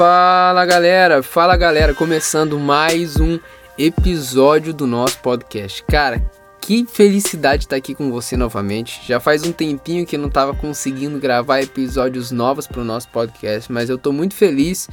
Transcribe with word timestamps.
Fala 0.00 0.64
galera, 0.64 1.22
fala 1.22 1.54
galera, 1.58 1.92
começando 1.92 2.58
mais 2.58 3.20
um 3.20 3.38
episódio 3.76 4.72
do 4.72 4.86
nosso 4.86 5.18
podcast. 5.18 5.84
Cara, 5.84 6.22
que 6.58 6.86
felicidade 6.86 7.64
estar 7.64 7.76
aqui 7.76 7.94
com 7.94 8.10
você 8.10 8.34
novamente. 8.34 9.02
Já 9.06 9.20
faz 9.20 9.42
um 9.42 9.52
tempinho 9.52 10.06
que 10.06 10.16
eu 10.16 10.20
não 10.20 10.28
estava 10.28 10.54
conseguindo 10.54 11.18
gravar 11.18 11.60
episódios 11.60 12.30
novos 12.30 12.66
para 12.66 12.80
o 12.80 12.84
nosso 12.84 13.10
podcast, 13.10 13.70
mas 13.70 13.90
eu 13.90 13.96
estou 13.96 14.10
muito 14.10 14.34
feliz 14.34 14.88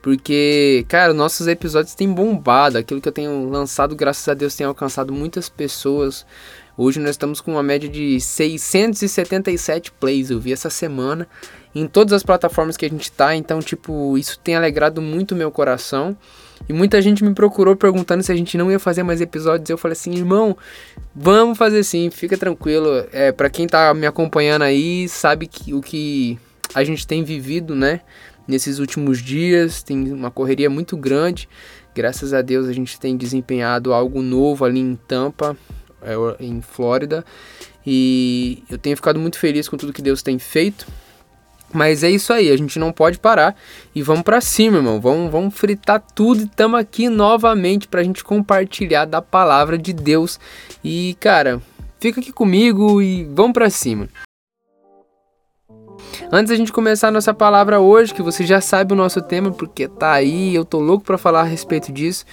porque, 0.00 0.84
cara, 0.86 1.12
nossos 1.12 1.48
episódios 1.48 1.96
têm 1.96 2.12
bombado. 2.12 2.78
Aquilo 2.78 3.00
que 3.00 3.08
eu 3.08 3.12
tenho 3.12 3.48
lançado, 3.48 3.96
graças 3.96 4.28
a 4.28 4.34
Deus, 4.34 4.54
tem 4.54 4.64
alcançado 4.64 5.12
muitas 5.12 5.48
pessoas. 5.48 6.24
Hoje 6.76 6.98
nós 6.98 7.10
estamos 7.10 7.40
com 7.40 7.52
uma 7.52 7.62
média 7.62 7.88
de 7.88 8.20
677 8.20 9.92
plays, 9.92 10.30
eu 10.30 10.40
vi 10.40 10.52
essa 10.52 10.68
semana, 10.68 11.28
em 11.72 11.86
todas 11.86 12.12
as 12.12 12.24
plataformas 12.24 12.76
que 12.76 12.84
a 12.84 12.90
gente 12.90 13.12
tá, 13.12 13.36
então, 13.36 13.60
tipo, 13.60 14.18
isso 14.18 14.40
tem 14.40 14.56
alegrado 14.56 15.00
muito 15.00 15.36
meu 15.36 15.52
coração. 15.52 16.16
E 16.68 16.72
muita 16.72 17.02
gente 17.02 17.22
me 17.22 17.34
procurou 17.34 17.76
perguntando 17.76 18.22
se 18.22 18.32
a 18.32 18.34
gente 18.34 18.56
não 18.56 18.70
ia 18.70 18.78
fazer 18.78 19.02
mais 19.02 19.20
episódios. 19.20 19.68
Eu 19.68 19.76
falei 19.76 19.92
assim, 19.92 20.14
irmão, 20.14 20.56
vamos 21.14 21.58
fazer 21.58 21.82
sim, 21.84 22.10
fica 22.10 22.38
tranquilo. 22.38 23.04
É, 23.12 23.32
para 23.32 23.50
quem 23.50 23.66
tá 23.66 23.92
me 23.92 24.06
acompanhando 24.06 24.62
aí, 24.62 25.06
sabe 25.08 25.46
que 25.46 25.74
o 25.74 25.82
que 25.82 26.38
a 26.74 26.82
gente 26.82 27.06
tem 27.06 27.22
vivido, 27.22 27.74
né? 27.74 28.00
Nesses 28.48 28.78
últimos 28.78 29.20
dias, 29.20 29.82
tem 29.82 30.12
uma 30.12 30.30
correria 30.30 30.70
muito 30.70 30.96
grande. 30.96 31.48
Graças 31.94 32.32
a 32.32 32.40
Deus 32.40 32.66
a 32.66 32.72
gente 32.72 32.98
tem 32.98 33.16
desempenhado 33.16 33.92
algo 33.92 34.22
novo 34.22 34.64
ali 34.64 34.80
em 34.80 34.96
Tampa, 34.96 35.56
em 36.40 36.60
Flórida. 36.60 37.24
E 37.86 38.62
eu 38.70 38.78
tenho 38.78 38.96
ficado 38.96 39.18
muito 39.18 39.38
feliz 39.38 39.68
com 39.68 39.76
tudo 39.76 39.92
que 39.92 40.02
Deus 40.02 40.22
tem 40.22 40.38
feito. 40.38 40.86
Mas 41.72 42.04
é 42.04 42.10
isso 42.10 42.32
aí, 42.32 42.50
a 42.50 42.56
gente 42.56 42.78
não 42.78 42.92
pode 42.92 43.18
parar 43.18 43.56
e 43.92 44.00
vamos 44.00 44.22
para 44.22 44.40
cima, 44.40 44.76
irmão. 44.76 45.00
Vamos, 45.00 45.30
vamos 45.30 45.54
fritar 45.54 46.00
tudo 46.14 46.42
e 46.42 46.44
estamos 46.44 46.78
aqui 46.78 47.08
novamente 47.08 47.88
para 47.88 48.00
a 48.00 48.04
gente 48.04 48.22
compartilhar 48.22 49.06
da 49.06 49.20
palavra 49.20 49.76
de 49.76 49.92
Deus. 49.92 50.38
E 50.84 51.16
cara, 51.18 51.60
fica 51.98 52.20
aqui 52.20 52.32
comigo 52.32 53.02
e 53.02 53.24
vamos 53.24 53.54
para 53.54 53.68
cima. 53.70 54.08
Antes 56.30 56.50
da 56.50 56.56
gente 56.56 56.72
começar 56.72 57.08
a 57.08 57.10
nossa 57.10 57.34
palavra 57.34 57.80
hoje, 57.80 58.14
que 58.14 58.22
você 58.22 58.46
já 58.46 58.60
sabe 58.60 58.92
o 58.92 58.96
nosso 58.96 59.20
tema, 59.20 59.50
porque 59.50 59.88
tá 59.88 60.12
aí, 60.12 60.54
eu 60.54 60.64
tô 60.64 60.78
louco 60.78 61.04
para 61.04 61.18
falar 61.18 61.40
a 61.40 61.44
respeito 61.44 61.92
disso, 61.92 62.24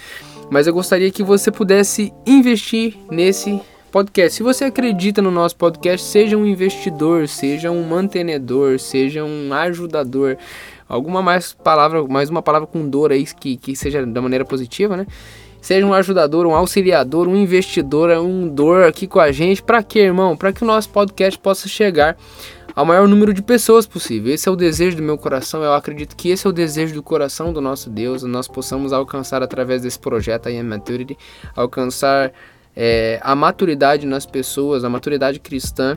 mas 0.50 0.66
eu 0.66 0.74
gostaria 0.74 1.10
que 1.10 1.22
você 1.22 1.50
pudesse 1.50 2.12
investir 2.26 2.96
nesse 3.10 3.60
podcast. 3.90 4.36
Se 4.36 4.42
você 4.42 4.64
acredita 4.64 5.20
no 5.20 5.30
nosso 5.30 5.54
podcast, 5.56 6.06
seja 6.06 6.36
um 6.36 6.46
investidor, 6.46 7.28
seja 7.28 7.70
um 7.70 7.82
mantenedor, 7.84 8.78
seja 8.78 9.22
um 9.22 9.52
ajudador, 9.52 10.38
alguma 10.88 11.22
mais 11.22 11.52
palavra, 11.52 12.02
mais 12.08 12.30
uma 12.30 12.42
palavra 12.42 12.66
com 12.66 12.88
dor 12.88 13.12
aí 13.12 13.24
que, 13.24 13.56
que 13.56 13.76
seja 13.76 14.04
da 14.04 14.22
maneira 14.22 14.44
positiva, 14.44 14.96
né? 14.96 15.06
Seja 15.60 15.86
um 15.86 15.92
ajudador, 15.92 16.44
um 16.44 16.56
auxiliador, 16.56 17.28
um 17.28 17.36
investidor, 17.36 18.10
um 18.18 18.48
dor 18.48 18.82
aqui 18.82 19.06
com 19.06 19.20
a 19.20 19.30
gente. 19.30 19.62
Para 19.62 19.80
quê, 19.80 20.00
irmão? 20.00 20.36
Para 20.36 20.52
que 20.52 20.64
o 20.64 20.66
nosso 20.66 20.88
podcast 20.88 21.38
possa 21.38 21.68
chegar 21.68 22.16
ao 22.74 22.84
maior 22.84 23.06
número 23.06 23.32
de 23.32 23.42
pessoas 23.42 23.86
possível. 23.86 24.32
Esse 24.32 24.48
é 24.48 24.52
o 24.52 24.56
desejo 24.56 24.96
do 24.96 25.02
meu 25.02 25.18
coração. 25.18 25.62
Eu 25.62 25.74
acredito 25.74 26.16
que 26.16 26.30
esse 26.30 26.46
é 26.46 26.50
o 26.50 26.52
desejo 26.52 26.94
do 26.94 27.02
coração 27.02 27.52
do 27.52 27.60
nosso 27.60 27.90
Deus. 27.90 28.22
Nós 28.22 28.48
possamos 28.48 28.92
alcançar 28.92 29.42
através 29.42 29.82
desse 29.82 29.98
projeto 29.98 30.48
aí, 30.48 30.58
a 30.58 30.64
Maturity, 30.64 31.16
alcançar 31.54 32.32
é, 32.74 33.20
a 33.22 33.34
maturidade 33.34 34.06
nas 34.06 34.26
pessoas, 34.26 34.84
a 34.84 34.88
maturidade 34.88 35.38
cristã 35.40 35.96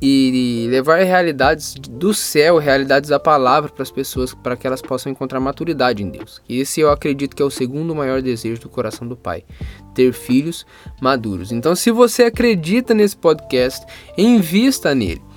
e 0.00 0.68
levar 0.70 1.02
realidades 1.02 1.74
do 1.74 2.14
céu, 2.14 2.58
realidades 2.58 3.10
da 3.10 3.18
palavra 3.18 3.68
para 3.68 3.82
as 3.82 3.90
pessoas, 3.90 4.32
para 4.32 4.56
que 4.56 4.66
elas 4.66 4.80
possam 4.80 5.10
encontrar 5.10 5.40
maturidade 5.40 6.02
em 6.02 6.08
Deus. 6.08 6.40
E 6.48 6.60
esse 6.60 6.80
eu 6.80 6.90
acredito 6.90 7.34
que 7.34 7.42
é 7.42 7.44
o 7.44 7.50
segundo 7.50 7.94
maior 7.94 8.22
desejo 8.22 8.60
do 8.60 8.68
coração 8.68 9.08
do 9.08 9.16
Pai, 9.16 9.44
ter 9.94 10.12
filhos 10.12 10.64
maduros. 11.00 11.50
Então, 11.50 11.74
se 11.74 11.90
você 11.90 12.24
acredita 12.24 12.94
nesse 12.94 13.16
podcast, 13.16 13.84
invista 14.16 14.94
nele 14.94 15.27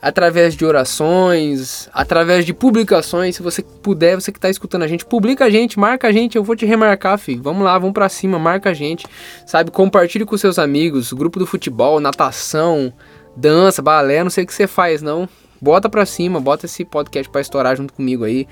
através 0.00 0.54
de 0.54 0.64
orações, 0.64 1.88
através 1.92 2.44
de 2.44 2.54
publicações. 2.54 3.36
Se 3.36 3.42
você 3.42 3.62
puder, 3.62 4.14
você 4.14 4.32
que 4.32 4.38
está 4.38 4.48
escutando 4.48 4.82
a 4.82 4.86
gente, 4.86 5.04
publica 5.04 5.44
a 5.44 5.50
gente, 5.50 5.78
marca 5.78 6.08
a 6.08 6.12
gente, 6.12 6.36
eu 6.36 6.44
vou 6.44 6.56
te 6.56 6.66
remarcar, 6.66 7.18
filho. 7.18 7.42
Vamos 7.42 7.62
lá, 7.64 7.78
vamos 7.78 7.94
para 7.94 8.08
cima, 8.08 8.38
marca 8.38 8.70
a 8.70 8.74
gente, 8.74 9.06
sabe? 9.46 9.70
Compartilhe 9.70 10.24
com 10.24 10.36
seus 10.36 10.58
amigos, 10.58 11.12
grupo 11.12 11.38
do 11.38 11.46
futebol, 11.46 12.00
natação, 12.00 12.92
dança, 13.36 13.82
balé, 13.82 14.22
não 14.22 14.30
sei 14.30 14.44
o 14.44 14.46
que 14.46 14.54
você 14.54 14.66
faz, 14.66 15.02
não. 15.02 15.28
Bota 15.60 15.88
pra 15.88 16.06
cima, 16.06 16.40
bota 16.40 16.66
esse 16.66 16.84
podcast 16.84 17.30
para 17.30 17.40
estourar 17.40 17.76
junto 17.76 17.92
comigo 17.92 18.24
aí. 18.24 18.46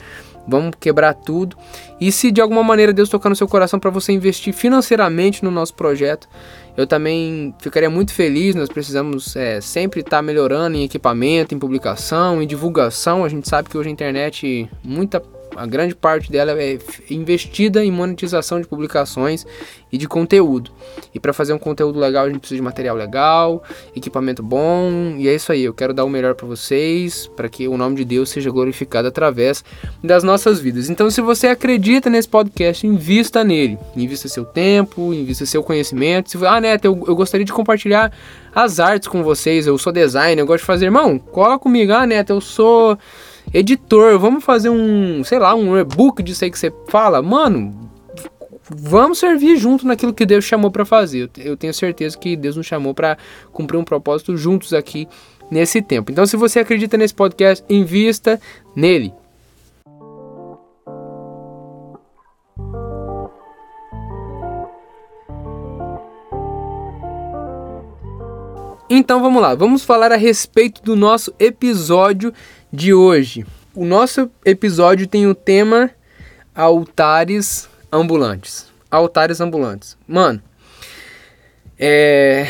Vamos 0.49 0.77
quebrar 0.79 1.13
tudo. 1.15 1.57
E 2.01 2.13
se 2.13 2.31
de 2.31 2.41
alguma 2.41 2.63
maneira 2.63 2.93
Deus 2.93 3.09
tocar 3.09 3.29
no 3.29 3.37
seu 3.37 3.49
coração 3.49 3.81
para 3.81 3.91
você 3.91 4.13
investir 4.13 4.55
financeiramente 4.55 5.45
no 5.45 5.51
nosso 5.51 5.75
projeto, 5.75 6.29
eu 6.77 6.87
também 6.87 7.55
ficaria 7.59 7.91
muito 7.91 8.13
feliz. 8.13 8.55
Nós 8.55 8.69
precisamos 8.69 9.35
é, 9.35 9.61
sempre 9.61 10.01
estar 10.01 10.19
tá 10.19 10.23
melhorando 10.23 10.77
em 10.77 10.85
equipamento, 10.85 11.55
em 11.55 11.59
publicação, 11.59 12.41
em 12.41 12.47
divulgação. 12.47 13.25
A 13.25 13.29
gente 13.29 13.49
sabe 13.49 13.69
que 13.69 13.77
hoje 13.77 13.89
a 13.89 13.93
internet, 13.93 14.71
muita 14.85 15.21
a 15.57 15.67
grande 15.67 15.95
parte 15.95 16.31
dela 16.31 16.53
é 16.53 16.79
investida 17.11 17.85
em 17.85 17.91
monetização 17.91 18.61
de 18.61 18.67
publicações 18.67 19.47
e 19.91 19.99
de 19.99 20.07
conteúdo. 20.07 20.71
E 21.15 21.21
para 21.21 21.33
fazer 21.33 21.53
um 21.53 21.59
conteúdo 21.59 21.99
legal, 21.99 22.25
a 22.25 22.29
gente 22.29 22.41
precisa 22.41 22.57
de 22.57 22.63
material 22.63 22.97
legal, 22.97 23.63
equipamento 23.95 24.43
bom, 24.43 25.15
e 25.19 25.29
é 25.29 25.35
isso 25.35 25.53
aí. 25.53 25.65
Eu 25.65 25.73
quero 25.73 25.95
dar 25.95 26.05
o 26.05 26.11
melhor 26.11 26.35
para 26.35 26.47
vocês, 26.47 27.27
para 27.37 27.49
que 27.49 27.67
o 27.69 27.77
nome 27.77 27.97
de 27.97 28.05
Deus 28.05 28.29
seja 28.31 28.51
glorificado 28.51 29.09
através 29.09 29.65
das 30.03 30.23
nossas 30.23 30.61
vidas. 30.61 30.91
Então, 30.91 31.11
se 31.11 31.21
você 31.21 31.49
acredita 31.49 32.11
nesse 32.11 32.29
podcast, 32.29 32.87
invista 32.87 33.43
nele. 33.43 33.79
Invista 33.97 34.29
seu 34.29 34.45
tempo, 34.45 35.15
invista 35.15 35.47
seu 35.47 35.63
conhecimento. 35.63 36.31
Se, 36.31 36.47
ah, 36.47 36.61
Neto, 36.61 36.85
eu, 36.85 37.05
eu 37.07 37.17
gostaria 37.17 37.45
de 37.45 37.53
compartilhar 37.53 38.13
as 38.55 38.81
artes 38.81 39.09
com 39.09 39.23
vocês. 39.23 39.67
Eu 39.67 39.79
sou 39.79 39.93
designer, 39.93 40.41
eu 40.41 40.47
gosto 40.47 40.61
de 40.61 40.67
fazer. 40.67 40.87
Irmão, 40.87 41.19
cola 41.19 41.59
comigo. 41.59 41.93
Ah, 41.93 42.07
Neto, 42.07 42.31
eu 42.31 42.41
sou 42.41 42.99
editor, 43.59 44.19
vamos 44.19 44.45
fazer 44.45 44.69
um, 44.69 45.25
sei 45.25 45.39
lá, 45.39 45.55
um 45.55 45.79
e-book 45.79 46.23
disso 46.23 46.45
aí 46.45 46.51
que 46.51 46.59
você 46.59 46.71
fala, 46.89 47.23
mano, 47.23 47.91
vamos 48.69 49.19
servir 49.19 49.57
junto 49.57 49.87
naquilo 49.87 50.13
que 50.13 50.27
Deus 50.27 50.45
chamou 50.45 50.71
para 50.71 50.85
fazer. 50.85 51.31
Eu 51.39 51.57
tenho 51.57 51.73
certeza 51.73 52.19
que 52.19 52.37
Deus 52.37 52.57
nos 52.57 52.67
chamou 52.67 52.93
para 52.93 53.17
cumprir 53.53 53.79
um 53.79 53.85
propósito 53.85 54.37
juntos 54.37 54.75
aqui 54.75 55.09
nesse 55.51 55.81
tempo. 55.81 56.13
Então, 56.13 56.27
se 56.27 56.37
você 56.37 56.59
acredita 56.59 56.99
nesse 56.99 57.15
podcast, 57.15 57.65
invista 57.71 58.39
nele. 58.75 59.13
Então 68.89 69.21
vamos 69.21 69.43
lá, 69.43 69.53
vamos 69.53 69.83
falar 69.83 70.13
a 70.13 70.17
respeito 70.17 70.81
do 70.81 70.95
nosso 70.95 71.35
episódio 71.41 72.33
de 72.73 72.95
hoje. 72.95 73.45
O 73.75 73.85
nosso 73.85 74.31
episódio 74.45 75.09
tem 75.09 75.27
o 75.27 75.35
tema 75.35 75.91
altares 76.55 77.69
ambulantes. 77.93 78.69
Altares 78.89 79.41
ambulantes. 79.41 79.97
Mano, 80.07 80.41
é. 81.77 82.47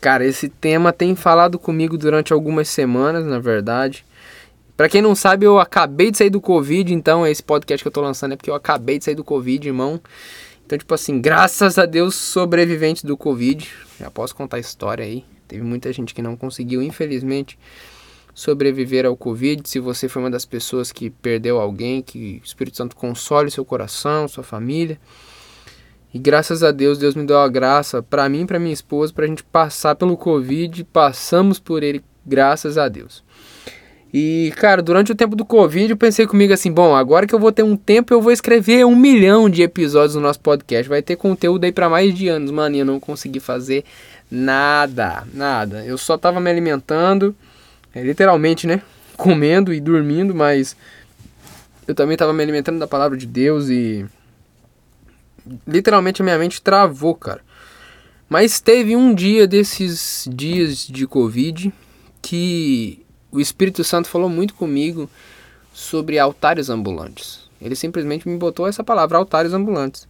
Cara, 0.00 0.24
esse 0.24 0.48
tema 0.48 0.92
tem 0.92 1.16
falado 1.16 1.58
comigo 1.58 1.98
durante 1.98 2.32
algumas 2.32 2.68
semanas, 2.68 3.26
na 3.26 3.40
verdade. 3.40 4.04
Para 4.76 4.88
quem 4.88 5.02
não 5.02 5.16
sabe, 5.16 5.46
eu 5.46 5.58
acabei 5.58 6.12
de 6.12 6.18
sair 6.18 6.30
do 6.30 6.40
Covid, 6.40 6.94
então 6.94 7.26
esse 7.26 7.42
podcast 7.42 7.82
que 7.82 7.88
eu 7.88 7.92
tô 7.92 8.02
lançando 8.02 8.34
é 8.34 8.36
porque 8.36 8.50
eu 8.50 8.54
acabei 8.54 8.98
de 8.98 9.04
sair 9.04 9.16
do 9.16 9.24
Covid, 9.24 9.66
irmão. 9.66 10.00
Então, 10.64 10.78
tipo 10.78 10.94
assim, 10.94 11.20
graças 11.20 11.76
a 11.76 11.86
Deus, 11.86 12.14
sobrevivente 12.14 13.04
do 13.04 13.16
Covid. 13.16 13.68
Já 13.98 14.10
posso 14.12 14.36
contar 14.36 14.58
a 14.58 14.60
história 14.60 15.04
aí. 15.04 15.24
Teve 15.46 15.62
muita 15.62 15.92
gente 15.92 16.14
que 16.14 16.22
não 16.22 16.36
conseguiu, 16.36 16.82
infelizmente 16.82 17.58
sobreviver 18.36 19.06
ao 19.06 19.16
Covid, 19.16 19.66
se 19.66 19.80
você 19.80 20.10
foi 20.10 20.22
uma 20.22 20.30
das 20.30 20.44
pessoas 20.44 20.92
que 20.92 21.08
perdeu 21.08 21.58
alguém, 21.58 22.02
que 22.02 22.38
o 22.42 22.46
Espírito 22.46 22.76
Santo 22.76 22.94
console 22.94 23.50
seu 23.50 23.64
coração, 23.64 24.28
sua 24.28 24.44
família. 24.44 25.00
E 26.12 26.18
graças 26.18 26.62
a 26.62 26.70
Deus, 26.70 26.98
Deus 26.98 27.14
me 27.14 27.24
deu 27.24 27.38
a 27.38 27.48
graça 27.48 28.02
para 28.02 28.28
mim 28.28 28.42
e 28.42 28.46
para 28.46 28.58
minha 28.58 28.74
esposa 28.74 29.12
para 29.12 29.24
a 29.24 29.28
gente 29.28 29.42
passar 29.42 29.94
pelo 29.94 30.18
Covid, 30.18 30.84
passamos 30.84 31.58
por 31.58 31.82
ele, 31.82 32.04
graças 32.26 32.76
a 32.76 32.88
Deus. 32.88 33.24
E, 34.12 34.52
cara, 34.56 34.82
durante 34.82 35.12
o 35.12 35.14
tempo 35.14 35.34
do 35.34 35.44
Covid, 35.44 35.90
eu 35.90 35.96
pensei 35.96 36.26
comigo 36.26 36.52
assim: 36.52 36.72
bom, 36.72 36.94
agora 36.94 37.26
que 37.26 37.34
eu 37.34 37.38
vou 37.38 37.52
ter 37.52 37.62
um 37.62 37.76
tempo, 37.76 38.14
eu 38.14 38.22
vou 38.22 38.32
escrever 38.32 38.86
um 38.86 38.96
milhão 38.96 39.48
de 39.50 39.62
episódios 39.62 40.14
no 40.14 40.22
nosso 40.22 40.40
podcast. 40.40 40.88
Vai 40.88 41.02
ter 41.02 41.16
conteúdo 41.16 41.64
aí 41.64 41.72
para 41.72 41.88
mais 41.88 42.14
de 42.14 42.28
anos, 42.28 42.50
mano. 42.50 42.76
E 42.76 42.78
eu 42.78 42.86
não 42.86 43.00
consegui 43.00 43.40
fazer 43.40 43.84
nada, 44.30 45.26
nada. 45.32 45.84
Eu 45.84 45.96
só 45.98 46.16
tava 46.16 46.40
me 46.40 46.50
alimentando 46.50 47.34
é, 47.94 48.02
literalmente, 48.02 48.66
né? 48.66 48.82
Comendo 49.16 49.72
e 49.72 49.80
dormindo, 49.80 50.34
mas 50.34 50.76
eu 51.88 51.94
também 51.94 52.14
estava 52.14 52.32
me 52.32 52.42
alimentando 52.42 52.78
da 52.78 52.86
palavra 52.86 53.16
de 53.16 53.26
Deus 53.26 53.68
e 53.68 54.04
literalmente 55.66 56.20
a 56.20 56.24
minha 56.24 56.38
mente 56.38 56.60
travou, 56.60 57.14
cara. 57.14 57.40
Mas 58.28 58.60
teve 58.60 58.96
um 58.96 59.14
dia 59.14 59.46
desses 59.46 60.28
dias 60.30 60.86
de 60.86 61.06
Covid 61.06 61.72
que 62.20 63.04
o 63.30 63.40
Espírito 63.40 63.84
Santo 63.84 64.08
falou 64.08 64.28
muito 64.28 64.54
comigo 64.54 65.08
sobre 65.72 66.18
altares 66.18 66.68
ambulantes. 66.68 67.48
Ele 67.60 67.76
simplesmente 67.76 68.28
me 68.28 68.36
botou 68.36 68.66
essa 68.66 68.82
palavra, 68.82 69.16
altares 69.18 69.52
ambulantes. 69.52 70.08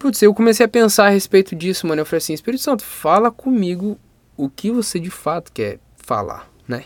Putz, 0.00 0.22
eu 0.22 0.32
comecei 0.32 0.64
a 0.64 0.68
pensar 0.68 1.08
a 1.08 1.10
respeito 1.10 1.54
disso, 1.54 1.86
mano. 1.86 2.00
Eu 2.00 2.06
falei 2.06 2.16
assim, 2.16 2.32
Espírito 2.32 2.62
Santo, 2.62 2.82
fala 2.82 3.30
comigo 3.30 3.98
o 4.34 4.48
que 4.48 4.70
você 4.70 4.98
de 4.98 5.10
fato 5.10 5.52
quer 5.52 5.78
falar, 5.94 6.50
né? 6.66 6.84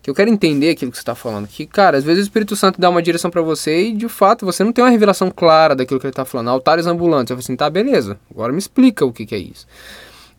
Que 0.00 0.08
eu 0.08 0.14
quero 0.14 0.30
entender 0.30 0.70
aquilo 0.70 0.92
que 0.92 0.96
você 0.96 1.02
está 1.02 1.16
falando. 1.16 1.48
Que, 1.48 1.66
cara, 1.66 1.98
às 1.98 2.04
vezes 2.04 2.22
o 2.22 2.28
Espírito 2.28 2.54
Santo 2.54 2.80
dá 2.80 2.88
uma 2.88 3.02
direção 3.02 3.32
para 3.32 3.42
você 3.42 3.88
e 3.88 3.92
de 3.92 4.08
fato 4.08 4.46
você 4.46 4.62
não 4.62 4.72
tem 4.72 4.84
uma 4.84 4.92
revelação 4.92 5.28
clara 5.28 5.74
daquilo 5.74 5.98
que 5.98 6.06
ele 6.06 6.12
está 6.12 6.24
falando. 6.24 6.50
Altares 6.50 6.86
ambulantes. 6.86 7.32
Eu 7.32 7.36
falei 7.36 7.44
assim, 7.44 7.56
tá, 7.56 7.68
beleza. 7.68 8.16
Agora 8.30 8.52
me 8.52 8.60
explica 8.60 9.04
o 9.04 9.12
que, 9.12 9.26
que 9.26 9.34
é 9.34 9.38
isso. 9.38 9.66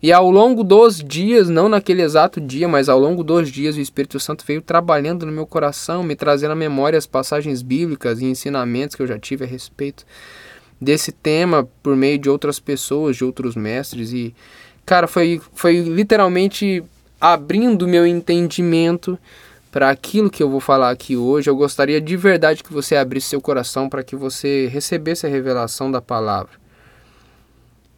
E 0.02 0.10
ao 0.10 0.30
longo 0.30 0.64
dos 0.64 1.04
dias, 1.04 1.50
não 1.50 1.68
naquele 1.68 2.00
exato 2.00 2.40
dia, 2.40 2.66
mas 2.66 2.88
ao 2.88 2.98
longo 2.98 3.22
dos 3.22 3.50
dias, 3.50 3.76
o 3.76 3.80
Espírito 3.80 4.18
Santo 4.18 4.46
veio 4.46 4.62
trabalhando 4.62 5.26
no 5.26 5.32
meu 5.32 5.44
coração, 5.44 6.02
me 6.02 6.16
trazendo 6.16 6.52
à 6.52 6.56
memória 6.56 6.96
as 6.96 7.06
passagens 7.06 7.60
bíblicas 7.60 8.22
e 8.22 8.24
ensinamentos 8.24 8.96
que 8.96 9.02
eu 9.02 9.06
já 9.06 9.18
tive 9.18 9.44
a 9.44 9.46
respeito 9.46 10.06
desse 10.80 11.12
tema 11.12 11.68
por 11.82 11.96
meio 11.96 12.18
de 12.18 12.28
outras 12.28 12.60
pessoas, 12.60 13.16
de 13.16 13.24
outros 13.24 13.54
mestres. 13.56 14.12
E, 14.12 14.34
cara, 14.86 15.06
foi, 15.06 15.40
foi 15.54 15.80
literalmente 15.80 16.82
abrindo 17.20 17.88
meu 17.88 18.06
entendimento 18.06 19.18
para 19.70 19.90
aquilo 19.90 20.30
que 20.30 20.42
eu 20.42 20.48
vou 20.48 20.60
falar 20.60 20.90
aqui 20.90 21.16
hoje. 21.16 21.50
Eu 21.50 21.56
gostaria 21.56 22.00
de 22.00 22.16
verdade 22.16 22.62
que 22.62 22.72
você 22.72 22.96
abrisse 22.96 23.28
seu 23.28 23.40
coração 23.40 23.88
para 23.88 24.02
que 24.02 24.16
você 24.16 24.68
recebesse 24.68 25.26
a 25.26 25.30
revelação 25.30 25.90
da 25.90 26.00
palavra. 26.00 26.52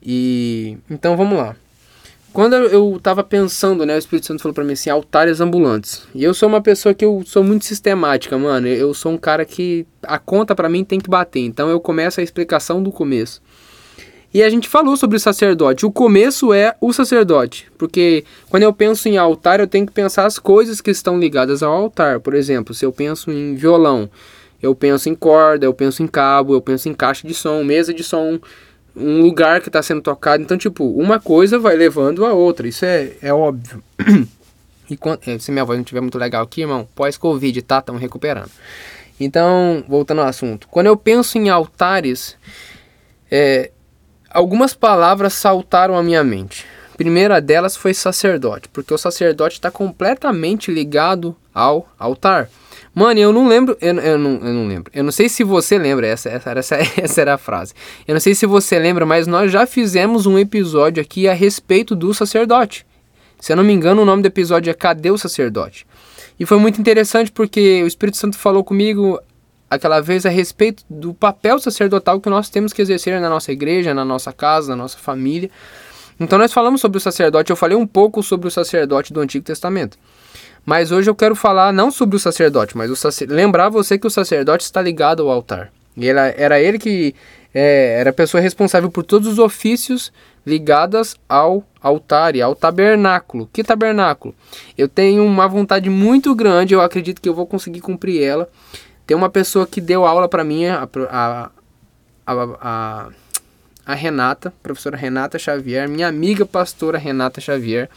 E 0.03 0.79
então 0.89 1.17
vamos 1.17 1.39
lá. 1.39 1.55
Quando 2.33 2.55
eu 2.55 2.97
estava 2.97 3.25
pensando, 3.25 3.85
né, 3.85 3.97
o 3.97 3.99
Espírito 3.99 4.27
Santo 4.27 4.43
falou 4.43 4.55
para 4.55 4.63
mim 4.63 4.75
assim, 4.75 4.89
altares 4.89 5.41
ambulantes. 5.41 6.07
E 6.15 6.23
eu 6.23 6.33
sou 6.33 6.49
uma 6.49 6.61
pessoa 6.61 6.95
que 6.95 7.05
eu 7.05 7.23
sou 7.27 7.43
muito 7.43 7.65
sistemática, 7.65 8.39
mano. 8.39 8.69
Eu 8.69 8.95
sou 8.95 9.13
um 9.13 9.19
cara 9.19 9.45
que 9.45 9.85
a 10.03 10.19
conta 10.19 10.55
para 10.55 10.69
mim 10.69 10.85
tem 10.85 11.01
que 11.01 11.11
bater. 11.11 11.41
Então 11.41 11.69
eu 11.69 11.81
começo 11.81 12.21
a 12.21 12.23
explicação 12.23 12.83
do 12.83 12.93
começo. 12.93 13.43
E 14.33 14.45
a 14.45 14.49
gente 14.49 14.69
falou 14.69 14.97
sobre 14.97 15.17
o 15.17 15.21
sacerdote. 15.21 15.85
O 15.85 15.91
começo 15.91 16.53
é 16.53 16.77
o 16.81 16.93
sacerdote, 16.93 17.67
porque 17.77 18.25
quando 18.49 18.63
eu 18.63 18.73
penso 18.73 19.09
em 19.09 19.19
altar, 19.19 19.59
eu 19.59 19.67
tenho 19.67 19.85
que 19.85 19.93
pensar 19.93 20.25
as 20.25 20.39
coisas 20.39 20.81
que 20.81 20.93
estão 20.93 21.19
ligadas 21.19 21.65
ao 21.65 21.73
altar. 21.73 22.21
Por 22.21 22.35
exemplo, 22.35 22.73
se 22.73 22.87
eu 22.87 22.93
penso 22.93 23.33
em 23.33 23.57
violão, 23.57 24.09
eu 24.63 24.73
penso 24.73 25.09
em 25.09 25.17
corda, 25.17 25.67
eu 25.67 25.75
penso 25.75 26.01
em 26.01 26.07
cabo, 26.07 26.55
eu 26.55 26.61
penso 26.61 26.89
em 26.89 26.95
caixa 26.95 27.27
de 27.27 27.35
som, 27.35 27.65
mesa 27.65 27.93
de 27.93 28.05
som, 28.05 28.39
um 28.95 29.23
lugar 29.23 29.61
que 29.61 29.69
está 29.69 29.83
sendo 29.83 30.01
tocado. 30.01 30.43
Então, 30.43 30.57
tipo, 30.57 30.85
uma 30.85 31.21
coisa 31.21 31.59
vai 31.59 31.77
levando 31.77 32.25
a 32.25 32.33
outra. 32.33 32.69
Isso 32.69 32.85
é, 32.85 33.13
é 33.23 33.33
óbvio. 33.33 33.83
e 34.91 34.97
quando, 34.97 35.21
é, 35.27 35.39
se 35.39 35.51
minha 35.53 35.65
voz 35.65 35.79
não 35.79 35.83
estiver 35.83 36.01
muito 36.01 36.19
legal 36.19 36.43
aqui, 36.43 36.63
irmão, 36.63 36.89
pós-Covid, 36.95 37.63
tá? 37.63 37.79
Estamos 37.79 38.01
recuperando. 38.01 38.51
Então, 39.19 39.85
voltando 39.89 40.23
ao 40.23 40.29
assunto. 40.29 40.67
Quando 40.69 40.87
eu 40.87 40.97
penso 40.97 41.37
em 41.37 41.51
altares, 41.51 42.37
é, 43.31 43.71
algumas 44.31 44.75
palavras 44.75 45.35
saltaram 45.35 45.97
à 45.97 46.03
minha 46.03 46.25
mente. 46.25 46.67
A 46.93 46.97
primeira 46.97 47.41
delas 47.41 47.77
foi 47.77 47.95
sacerdote, 47.95 48.69
porque 48.69 48.93
o 48.93 48.99
sacerdote 48.99 49.55
está 49.55 49.71
completamente 49.71 50.71
ligado 50.71 51.37
ao 51.55 51.89
altar. 51.99 52.49
Mano, 52.95 53.21
eu 53.21 53.33
não 53.33 53.47
lembro. 53.47 53.77
Eu, 53.81 53.95
eu, 53.97 54.19
não, 54.19 54.31
eu 54.33 54.55
não 54.55 54.67
lembro. 54.67 54.91
Eu 54.95 55.05
não 55.05 55.13
sei 55.13 55.29
se 55.29 55.45
você 55.45 55.79
lembra. 55.79 56.07
Essa, 56.07 56.29
essa, 56.29 56.51
essa, 56.51 56.77
essa 57.01 57.21
era 57.21 57.35
a 57.35 57.39
frase. 57.39 57.73
Eu 58.07 58.15
não 58.15 58.21
sei 58.21 58.35
se 58.35 58.47
você 58.47 58.79
lembra, 58.79 59.07
mas 59.07 59.27
nós 59.27 59.51
já 59.53 59.67
fizemos 59.67 60.27
um 60.27 60.39
episódio 60.39 61.01
aqui 61.01 61.29
a 61.29 61.33
respeito 61.33 61.95
do 61.95 62.13
sacerdote. 62.13 62.87
Se 63.41 63.53
eu 63.53 63.57
não 63.57 63.65
me 63.65 63.73
engano, 63.73 64.03
o 64.03 64.05
nome 64.05 64.23
do 64.23 64.27
episódio 64.27 64.71
é 64.71 64.75
Cadê 64.75 65.11
o 65.11 65.17
Sacerdote? 65.17 65.87
E 66.39 66.45
foi 66.45 66.59
muito 66.59 66.79
interessante 66.81 67.33
porque 67.33 67.83
o 67.83 67.87
Espírito 67.87 68.19
Santo 68.19 68.37
falou 68.37 68.63
comigo 68.63 69.19
aquela 69.71 70.01
vez 70.01 70.27
a 70.27 70.29
respeito 70.29 70.85
do 70.91 71.15
papel 71.15 71.59
sacerdotal 71.59 72.21
que 72.21 72.29
nós 72.29 72.51
temos 72.51 72.73
que 72.73 72.83
exercer 72.83 73.19
na 73.21 73.31
nossa 73.31 73.53
igreja, 73.53 73.95
na 73.95 74.05
nossa 74.05 74.33
casa, 74.33 74.71
na 74.71 74.77
nossa 74.83 74.99
família. 74.99 75.51
Então 76.19 76.39
nós 76.39 76.53
falamos 76.53 76.83
sobre 76.83 76.99
o 76.99 77.01
sacerdote, 77.01 77.51
eu 77.51 77.57
falei 77.57 77.77
um 77.77 77.87
pouco 77.87 78.23
sobre 78.23 78.47
o 78.47 78.51
sacerdote 78.51 79.13
do 79.13 79.21
Antigo 79.21 79.45
Testamento. 79.45 79.97
Mas 80.65 80.93
hoje 80.93 81.09
eu 81.09 81.15
quero 81.15 81.35
falar 81.35 81.73
não 81.73 81.91
sobre 81.91 82.17
o 82.17 82.19
sacerdote, 82.19 82.77
mas 82.77 82.91
o 82.91 82.97
sacer... 82.97 83.29
lembrar 83.29 83.69
você 83.69 83.99
que 83.99 84.07
o 84.07 84.11
sacerdote 84.11 84.65
está 84.65 84.81
ligado 84.81 85.23
ao 85.23 85.31
altar. 85.31 85.73
E 85.97 86.09
era, 86.09 86.35
era 86.37 86.61
ele 86.61 86.79
que 86.79 87.15
é, 87.53 87.97
era 88.01 88.11
a 88.11 88.13
pessoa 88.13 88.41
responsável 88.41 88.91
por 88.91 89.05
todos 89.05 89.27
os 89.27 89.39
ofícios 89.39 90.13
ligados 90.47 91.17
ao 91.29 91.65
altar 91.81 92.37
e 92.37 92.43
ao 92.43 92.55
tabernáculo. 92.55 93.49
Que 93.53 93.63
tabernáculo? 93.63 94.35
Eu 94.77 94.89
tenho 94.89 95.25
uma 95.25 95.49
vontade 95.49 95.91
muito 95.91 96.35
grande, 96.35 96.75
eu 96.75 96.81
acredito 96.81 97.21
que 97.21 97.29
eu 97.29 97.35
vou 97.35 97.47
conseguir 97.47 97.81
cumprir 97.81 98.23
ela. 98.23 98.49
Tem 99.07 99.17
uma 99.17 99.29
pessoa 99.29 99.67
que 99.67 99.81
deu 99.81 100.07
aula 100.07 100.29
para 100.29 100.45
mim, 100.45 100.67
a, 100.67 100.89
a, 101.11 101.51
a, 102.27 103.09
a, 103.85 103.95
Renata, 103.95 104.53
professora 104.63 104.97
Renata 104.97 105.39
Xavier, 105.39 105.89
minha 105.89 106.07
amiga 106.07 106.47
pastora 106.47 106.97
Renata 106.97 107.41
Xavier. 107.41 107.91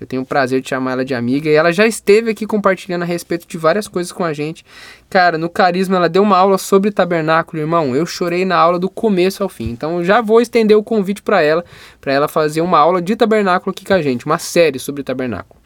Eu 0.00 0.06
tenho 0.06 0.22
o 0.22 0.26
prazer 0.26 0.62
de 0.62 0.68
chamar 0.68 0.92
ela 0.92 1.04
de 1.04 1.14
amiga 1.14 1.50
e 1.50 1.52
ela 1.52 1.70
já 1.70 1.86
esteve 1.86 2.30
aqui 2.30 2.46
compartilhando 2.46 3.02
a 3.02 3.04
respeito 3.04 3.46
de 3.46 3.58
várias 3.58 3.86
coisas 3.86 4.10
com 4.10 4.24
a 4.24 4.32
gente. 4.32 4.64
Cara, 5.10 5.36
no 5.36 5.50
Carisma 5.50 5.96
ela 5.96 6.08
deu 6.08 6.22
uma 6.22 6.38
aula 6.38 6.56
sobre 6.56 6.90
tabernáculo, 6.90 7.60
irmão. 7.60 7.94
Eu 7.94 8.06
chorei 8.06 8.46
na 8.46 8.56
aula 8.56 8.78
do 8.78 8.88
começo 8.88 9.42
ao 9.42 9.48
fim. 9.48 9.70
Então 9.70 10.02
já 10.02 10.22
vou 10.22 10.40
estender 10.40 10.76
o 10.76 10.82
convite 10.82 11.20
para 11.20 11.42
ela, 11.42 11.62
para 12.00 12.14
ela 12.14 12.28
fazer 12.28 12.62
uma 12.62 12.78
aula 12.78 13.02
de 13.02 13.14
tabernáculo 13.14 13.72
aqui 13.72 13.84
com 13.84 13.92
a 13.92 14.00
gente, 14.00 14.24
uma 14.24 14.38
série 14.38 14.78
sobre 14.78 15.02
tabernáculo. 15.02 15.60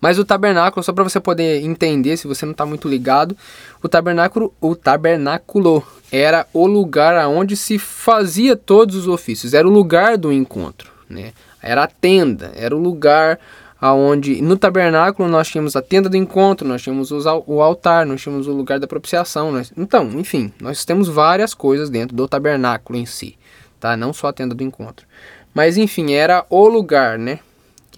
Mas 0.00 0.18
o 0.18 0.24
tabernáculo, 0.24 0.82
só 0.82 0.92
para 0.92 1.04
você 1.04 1.20
poder 1.20 1.62
entender, 1.62 2.16
se 2.16 2.26
você 2.26 2.46
não 2.46 2.52
está 2.52 2.64
muito 2.64 2.88
ligado, 2.88 3.36
o 3.82 3.88
tabernáculo, 3.88 4.54
o 4.58 4.74
tabernáculo 4.74 5.86
era 6.10 6.46
o 6.54 6.66
lugar 6.66 7.16
aonde 7.18 7.54
se 7.54 7.78
fazia 7.78 8.56
todos 8.56 8.96
os 8.96 9.06
ofícios, 9.06 9.52
era 9.52 9.68
o 9.68 9.70
lugar 9.70 10.16
do 10.16 10.32
encontro, 10.32 10.90
né? 11.08 11.32
Era 11.62 11.84
a 11.84 11.86
tenda, 11.86 12.52
era 12.54 12.74
o 12.74 12.78
lugar 12.78 13.38
aonde 13.80 14.42
no 14.42 14.58
tabernáculo 14.58 15.28
nós 15.28 15.48
tínhamos 15.48 15.74
a 15.74 15.80
tenda 15.80 16.08
do 16.08 16.16
encontro, 16.16 16.68
nós 16.68 16.82
tínhamos 16.82 17.10
o 17.10 17.62
altar, 17.62 18.04
nós 18.04 18.20
tínhamos 18.20 18.46
o 18.46 18.52
lugar 18.52 18.78
da 18.78 18.86
propiciação. 18.86 19.50
Nós, 19.50 19.72
então, 19.76 20.10
enfim, 20.18 20.52
nós 20.60 20.84
temos 20.84 21.08
várias 21.08 21.54
coisas 21.54 21.88
dentro 21.88 22.14
do 22.14 22.28
tabernáculo 22.28 22.98
em 22.98 23.06
si, 23.06 23.38
tá? 23.78 23.96
Não 23.96 24.12
só 24.12 24.28
a 24.28 24.32
tenda 24.32 24.54
do 24.54 24.62
encontro. 24.62 25.06
Mas 25.54 25.76
enfim, 25.76 26.12
era 26.12 26.44
o 26.50 26.68
lugar, 26.68 27.18
né? 27.18 27.40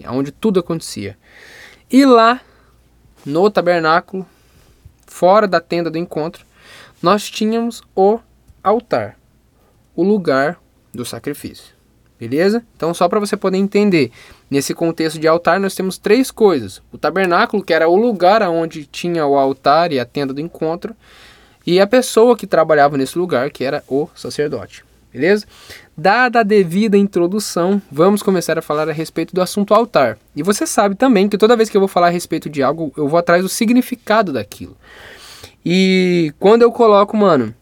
Onde 0.07 0.31
tudo 0.31 0.59
acontecia. 0.59 1.17
E 1.91 2.05
lá, 2.05 2.41
no 3.25 3.49
tabernáculo, 3.51 4.25
fora 5.05 5.47
da 5.47 5.59
tenda 5.59 5.91
do 5.91 5.97
encontro, 5.97 6.45
nós 7.01 7.29
tínhamos 7.29 7.83
o 7.95 8.19
altar, 8.63 9.17
o 9.95 10.01
lugar 10.01 10.59
do 10.93 11.05
sacrifício. 11.05 11.75
Beleza? 12.19 12.63
Então, 12.75 12.93
só 12.93 13.09
para 13.09 13.19
você 13.19 13.35
poder 13.35 13.57
entender, 13.57 14.11
nesse 14.49 14.73
contexto 14.73 15.19
de 15.19 15.27
altar, 15.27 15.59
nós 15.59 15.75
temos 15.75 15.97
três 15.97 16.31
coisas: 16.31 16.81
o 16.91 16.97
tabernáculo, 16.97 17.63
que 17.63 17.73
era 17.73 17.89
o 17.89 17.95
lugar 17.95 18.41
onde 18.43 18.85
tinha 18.85 19.25
o 19.25 19.37
altar 19.37 19.91
e 19.91 19.99
a 19.99 20.05
tenda 20.05 20.33
do 20.33 20.39
encontro, 20.39 20.95
e 21.65 21.79
a 21.79 21.87
pessoa 21.87 22.37
que 22.37 22.47
trabalhava 22.47 22.97
nesse 22.97 23.17
lugar, 23.17 23.49
que 23.49 23.63
era 23.63 23.83
o 23.87 24.07
sacerdote. 24.15 24.85
Beleza? 25.11 25.45
Dada 25.95 26.39
a 26.39 26.43
devida 26.43 26.97
introdução, 26.97 27.79
vamos 27.91 28.23
começar 28.23 28.57
a 28.57 28.63
falar 28.63 28.89
a 28.89 28.93
respeito 28.93 29.35
do 29.35 29.41
assunto 29.41 29.73
altar. 29.73 30.17
E 30.35 30.41
você 30.41 30.65
sabe 30.65 30.95
também 30.95 31.29
que 31.29 31.37
toda 31.37 31.55
vez 31.55 31.69
que 31.69 31.77
eu 31.77 31.81
vou 31.81 31.87
falar 31.87 32.07
a 32.07 32.09
respeito 32.09 32.49
de 32.49 32.63
algo, 32.63 32.91
eu 32.97 33.07
vou 33.07 33.19
atrás 33.19 33.43
do 33.43 33.49
significado 33.49 34.33
daquilo. 34.33 34.75
E 35.63 36.33
quando 36.39 36.63
eu 36.63 36.71
coloco, 36.71 37.15
mano, 37.15 37.53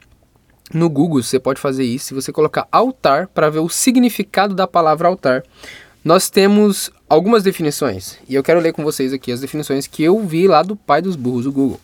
no 0.73 0.89
Google, 0.89 1.21
você 1.21 1.39
pode 1.39 1.59
fazer 1.59 1.83
isso, 1.83 2.07
se 2.07 2.13
você 2.13 2.31
colocar 2.31 2.67
altar 2.71 3.27
para 3.27 3.49
ver 3.49 3.59
o 3.59 3.69
significado 3.69 4.55
da 4.55 4.67
palavra 4.67 5.07
altar, 5.07 5.43
nós 6.03 6.29
temos 6.29 6.91
algumas 7.07 7.43
definições. 7.43 8.17
E 8.27 8.35
eu 8.35 8.43
quero 8.43 8.59
ler 8.59 8.73
com 8.73 8.83
vocês 8.83 9.13
aqui 9.13 9.31
as 9.31 9.41
definições 9.41 9.87
que 9.87 10.03
eu 10.03 10.19
vi 10.19 10.47
lá 10.47 10.63
do 10.63 10.75
pai 10.75 11.01
dos 11.01 11.15
burros, 11.15 11.45
o 11.45 11.51
Google. 11.51 11.79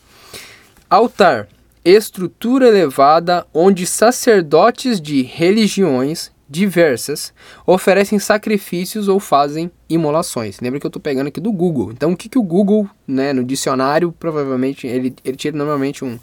Altar 0.90 1.48
estrutura 1.84 2.68
elevada 2.68 3.46
onde 3.54 3.86
sacerdotes 3.86 5.00
de 5.00 5.22
religiões 5.22 6.30
diversas 6.48 7.32
oferecem 7.66 8.18
sacrifícios 8.18 9.06
ou 9.06 9.20
fazem 9.20 9.70
imolações. 9.88 10.60
Lembra 10.60 10.80
que 10.80 10.86
eu 10.86 10.88
estou 10.88 11.00
pegando 11.00 11.28
aqui 11.28 11.40
do 11.40 11.52
Google. 11.52 11.92
Então, 11.92 12.12
o 12.12 12.16
que, 12.16 12.28
que 12.28 12.38
o 12.38 12.42
Google, 12.42 12.88
né, 13.06 13.32
no 13.32 13.44
dicionário, 13.44 14.12
provavelmente, 14.12 14.86
ele, 14.86 15.14
ele 15.24 15.36
tira 15.36 15.56
normalmente 15.56 16.04
um, 16.04 16.18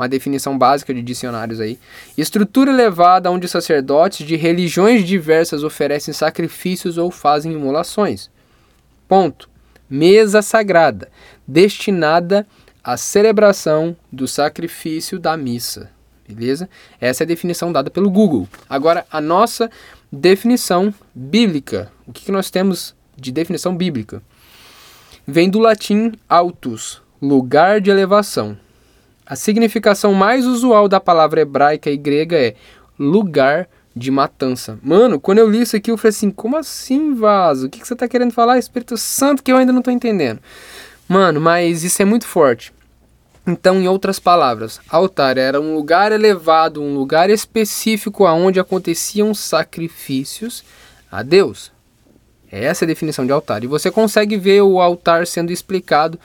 uma 0.00 0.08
definição 0.08 0.56
básica 0.56 0.94
de 0.94 1.02
dicionários 1.02 1.60
aí. 1.60 1.78
Estrutura 2.16 2.70
elevada 2.70 3.30
onde 3.30 3.46
sacerdotes 3.46 4.26
de 4.26 4.34
religiões 4.34 5.06
diversas 5.06 5.62
oferecem 5.62 6.14
sacrifícios 6.14 6.96
ou 6.96 7.10
fazem 7.10 7.52
imolações. 7.52 8.30
Ponto. 9.06 9.48
Mesa 9.88 10.40
sagrada, 10.40 11.08
destinada 11.46 12.46
a 12.82 12.96
celebração 12.96 13.94
do 14.10 14.26
sacrifício 14.26 15.18
da 15.18 15.36
missa. 15.36 15.90
Beleza? 16.26 16.70
Essa 17.00 17.22
é 17.22 17.24
a 17.24 17.28
definição 17.28 17.72
dada 17.72 17.90
pelo 17.90 18.08
Google. 18.08 18.48
Agora, 18.68 19.04
a 19.10 19.20
nossa 19.20 19.68
definição 20.10 20.94
bíblica. 21.14 21.90
O 22.06 22.12
que, 22.12 22.24
que 22.24 22.32
nós 22.32 22.50
temos 22.50 22.94
de 23.16 23.32
definição 23.32 23.76
bíblica? 23.76 24.22
Vem 25.26 25.50
do 25.50 25.58
latim 25.58 26.12
altus, 26.28 27.02
lugar 27.20 27.80
de 27.80 27.90
elevação. 27.90 28.56
A 29.30 29.36
significação 29.36 30.12
mais 30.12 30.44
usual 30.44 30.88
da 30.88 30.98
palavra 30.98 31.42
hebraica 31.42 31.88
e 31.88 31.96
grega 31.96 32.36
é 32.36 32.56
lugar 32.98 33.68
de 33.94 34.10
matança. 34.10 34.76
Mano, 34.82 35.20
quando 35.20 35.38
eu 35.38 35.48
li 35.48 35.60
isso 35.60 35.76
aqui, 35.76 35.92
eu 35.92 35.96
falei 35.96 36.08
assim: 36.08 36.32
como 36.32 36.56
assim, 36.56 37.14
vaso? 37.14 37.68
O 37.68 37.70
que, 37.70 37.78
que 37.78 37.86
você 37.86 37.94
está 37.94 38.08
querendo 38.08 38.32
falar, 38.32 38.58
Espírito 38.58 38.96
Santo, 38.96 39.40
que 39.40 39.52
eu 39.52 39.56
ainda 39.56 39.70
não 39.70 39.78
estou 39.78 39.94
entendendo? 39.94 40.40
Mano, 41.08 41.40
mas 41.40 41.84
isso 41.84 42.02
é 42.02 42.04
muito 42.04 42.26
forte. 42.26 42.72
Então, 43.46 43.80
em 43.80 43.86
outras 43.86 44.18
palavras, 44.18 44.80
altar 44.88 45.38
era 45.38 45.60
um 45.60 45.76
lugar 45.76 46.10
elevado, 46.10 46.82
um 46.82 46.96
lugar 46.96 47.30
específico 47.30 48.26
aonde 48.26 48.58
aconteciam 48.58 49.32
sacrifícios 49.32 50.64
a 51.10 51.22
Deus. 51.22 51.70
Essa 52.50 52.84
é 52.84 52.86
a 52.86 52.88
definição 52.88 53.24
de 53.24 53.30
altar. 53.30 53.62
E 53.62 53.68
você 53.68 53.92
consegue 53.92 54.36
ver 54.36 54.62
o 54.62 54.80
altar 54.80 55.24
sendo 55.24 55.52
explicado 55.52 56.18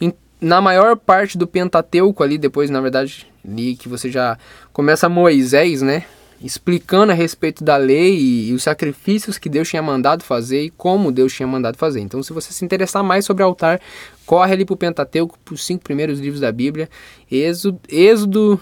em, 0.00 0.14
na 0.42 0.60
maior 0.60 0.96
parte 0.96 1.38
do 1.38 1.46
Pentateuco 1.46 2.22
ali, 2.22 2.36
depois, 2.36 2.68
na 2.68 2.80
verdade, 2.80 3.26
ali 3.46 3.76
que 3.76 3.88
você 3.88 4.10
já 4.10 4.36
começa 4.72 5.08
Moisés, 5.08 5.80
né? 5.80 6.04
explicando 6.42 7.12
a 7.12 7.14
respeito 7.14 7.62
da 7.62 7.76
lei 7.76 8.16
e, 8.16 8.48
e, 8.48 8.52
os 8.52 8.64
sacrifícios 8.64 9.38
que 9.38 9.48
Deus 9.48 9.68
tinha 9.68 9.80
mandado 9.80 10.24
fazer 10.24 10.64
e 10.64 10.70
como 10.70 11.12
Deus 11.12 11.32
tinha 11.32 11.46
mandado 11.46 11.78
fazer. 11.78 12.00
Então, 12.00 12.20
se 12.20 12.32
você 12.32 12.52
se 12.52 12.64
interessar 12.64 13.04
mais 13.04 13.24
sobre 13.24 13.44
altar, 13.44 13.80
corre 14.26 14.52
ali 14.52 14.64
para 14.64 14.74
o 14.74 14.76
Pentateuco, 14.76 15.38
para 15.44 15.54
os 15.54 15.64
cinco 15.64 15.84
primeiros 15.84 16.18
livros 16.18 16.40
da 16.40 16.50
Bíblia, 16.50 16.90
Êxodo, 17.30 17.80
Êxodo, 17.88 18.60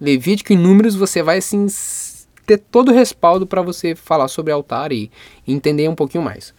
Levítico 0.00 0.52
e 0.52 0.56
Números, 0.56 0.94
você 0.94 1.20
vai 1.20 1.38
assim, 1.38 1.66
ter 2.46 2.58
todo 2.58 2.90
o 2.90 2.94
respaldo 2.94 3.44
para 3.44 3.60
você 3.60 3.96
falar 3.96 4.28
sobre 4.28 4.52
altar 4.52 4.92
e 4.92 5.10
entender 5.46 5.88
um 5.88 5.96
pouquinho 5.96 6.22
mais. 6.22 6.54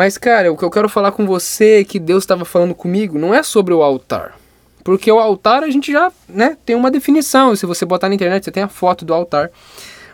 Mas, 0.00 0.16
cara, 0.16 0.50
o 0.50 0.56
que 0.56 0.64
eu 0.64 0.70
quero 0.70 0.88
falar 0.88 1.12
com 1.12 1.26
você, 1.26 1.84
que 1.84 1.98
Deus 1.98 2.22
estava 2.22 2.46
falando 2.46 2.74
comigo, 2.74 3.18
não 3.18 3.34
é 3.34 3.42
sobre 3.42 3.74
o 3.74 3.82
altar. 3.82 4.34
Porque 4.82 5.12
o 5.12 5.18
altar 5.18 5.62
a 5.62 5.68
gente 5.68 5.92
já 5.92 6.10
né, 6.26 6.56
tem 6.64 6.74
uma 6.74 6.90
definição. 6.90 7.54
Se 7.54 7.66
você 7.66 7.84
botar 7.84 8.08
na 8.08 8.14
internet, 8.14 8.42
você 8.42 8.50
tem 8.50 8.62
a 8.62 8.68
foto 8.68 9.04
do 9.04 9.12
altar. 9.12 9.50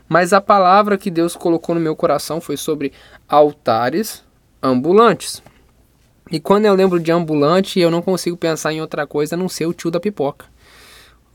Mas 0.08 0.32
a 0.32 0.40
palavra 0.40 0.98
que 0.98 1.08
Deus 1.08 1.36
colocou 1.36 1.72
no 1.72 1.80
meu 1.80 1.94
coração 1.94 2.40
foi 2.40 2.56
sobre 2.56 2.92
altares 3.28 4.24
ambulantes. 4.60 5.40
E 6.32 6.40
quando 6.40 6.64
eu 6.64 6.74
lembro 6.74 6.98
de 6.98 7.12
ambulante, 7.12 7.78
eu 7.78 7.88
não 7.88 8.02
consigo 8.02 8.36
pensar 8.36 8.72
em 8.72 8.80
outra 8.80 9.06
coisa 9.06 9.36
a 9.36 9.38
não 9.38 9.48
ser 9.48 9.66
o 9.66 9.72
tio 9.72 9.92
da 9.92 10.00
pipoca. 10.00 10.46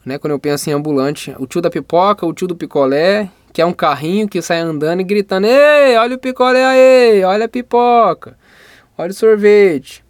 Né? 0.05 0.17
Quando 0.17 0.31
eu 0.31 0.39
penso 0.39 0.69
em 0.69 0.73
ambulante, 0.73 1.33
o 1.39 1.47
tio 1.47 1.61
da 1.61 1.69
pipoca, 1.69 2.25
o 2.25 2.33
tio 2.33 2.49
do 2.49 2.55
picolé, 2.57 3.29
que 3.53 3.61
é 3.61 3.65
um 3.65 3.71
carrinho 3.71 4.27
que 4.27 4.41
sai 4.41 4.59
andando 4.59 4.99
e 4.99 5.05
gritando: 5.05 5.47
Ei, 5.47 5.95
olha 5.95 6.17
o 6.17 6.19
picolé 6.19 6.65
aí, 6.65 7.23
olha 7.23 7.45
a 7.45 7.49
pipoca, 7.49 8.40
olha 8.97 9.11
o 9.11 9.13
sorvete. 9.13 10.03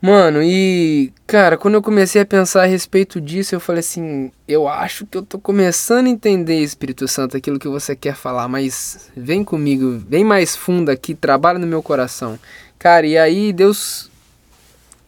Mano, 0.00 0.40
e 0.44 1.12
cara, 1.26 1.58
quando 1.58 1.74
eu 1.74 1.82
comecei 1.82 2.22
a 2.22 2.26
pensar 2.26 2.62
a 2.62 2.66
respeito 2.66 3.20
disso, 3.20 3.54
eu 3.54 3.58
falei 3.58 3.80
assim: 3.80 4.30
eu 4.46 4.68
acho 4.68 5.04
que 5.04 5.18
eu 5.18 5.22
tô 5.22 5.40
começando 5.40 6.06
a 6.06 6.10
entender, 6.10 6.60
Espírito 6.60 7.08
Santo, 7.08 7.36
aquilo 7.36 7.58
que 7.58 7.66
você 7.66 7.96
quer 7.96 8.14
falar, 8.14 8.46
mas 8.46 9.10
vem 9.16 9.42
comigo, 9.42 10.00
vem 10.08 10.22
mais 10.22 10.54
fundo 10.54 10.88
aqui, 10.90 11.16
trabalha 11.16 11.58
no 11.58 11.66
meu 11.66 11.82
coração. 11.82 12.38
Cara, 12.78 13.06
e 13.08 13.18
aí 13.18 13.52
Deus, 13.52 14.08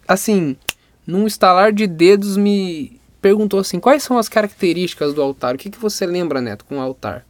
assim, 0.09 0.57
num 1.07 1.25
estalar 1.25 1.73
de 1.73 1.87
dedos, 1.87 2.37
me 2.37 3.00
perguntou 3.23 3.61
assim: 3.61 3.78
quais 3.78 4.02
são 4.02 4.19
as 4.19 4.28
características 4.28 5.14
do 5.14 5.23
altar? 5.23 5.54
O 5.54 5.59
que, 5.59 5.71
que 5.71 5.78
você 5.78 6.04
lembra, 6.04 6.40
Neto, 6.40 6.64
com 6.64 6.78
o 6.78 6.80
altar? 6.80 7.25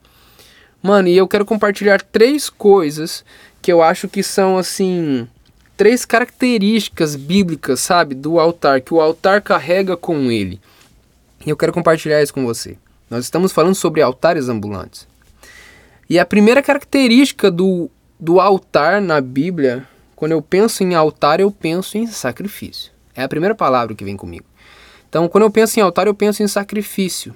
Mano, 0.83 1.09
e 1.09 1.17
eu 1.17 1.29
quero 1.29 1.45
compartilhar 1.45 2.00
três 2.00 2.49
coisas 2.49 3.23
que 3.62 3.73
eu 3.73 3.83
acho 3.83 4.09
que 4.09 4.23
são 4.23 4.57
assim 4.57 5.29
três 5.76 6.05
características 6.05 7.17
bíblicas, 7.17 7.81
sabe, 7.81 8.14
do 8.14 8.38
altar, 8.38 8.81
que 8.81 8.93
o 8.93 9.00
altar 9.00 9.40
carrega 9.40 9.97
com 9.97 10.31
ele. 10.31 10.61
E 11.45 11.49
eu 11.49 11.57
quero 11.57 11.73
compartilhar 11.73 12.23
isso 12.23 12.35
com 12.35 12.45
você. 12.45 12.76
Nós 13.09 13.25
estamos 13.25 13.50
falando 13.50 13.75
sobre 13.75 14.02
altares 14.02 14.49
ambulantes. 14.49 15.09
E 16.09 16.19
a 16.19 16.26
primeira 16.26 16.62
característica 16.62 17.50
do, 17.50 17.90
do 18.19 18.40
altar 18.40 19.00
na 19.00 19.21
Bíblia, 19.21 19.87
quando 20.14 20.33
eu 20.33 20.43
penso 20.43 20.83
em 20.83 20.95
altar, 20.95 21.40
eu 21.40 21.50
penso 21.50 21.97
em 21.97 22.07
sacrifício. 22.07 22.93
É 23.14 23.23
a 23.23 23.29
primeira 23.29 23.55
palavra 23.55 23.95
que 23.95 24.05
vem 24.05 24.17
comigo. 24.17 24.45
Então, 25.09 25.29
quando 25.29 25.45
eu 25.45 25.50
penso 25.50 25.79
em 25.79 25.83
altar, 25.83 26.07
eu 26.07 26.14
penso 26.14 26.43
em 26.43 26.47
sacrifício. 26.47 27.35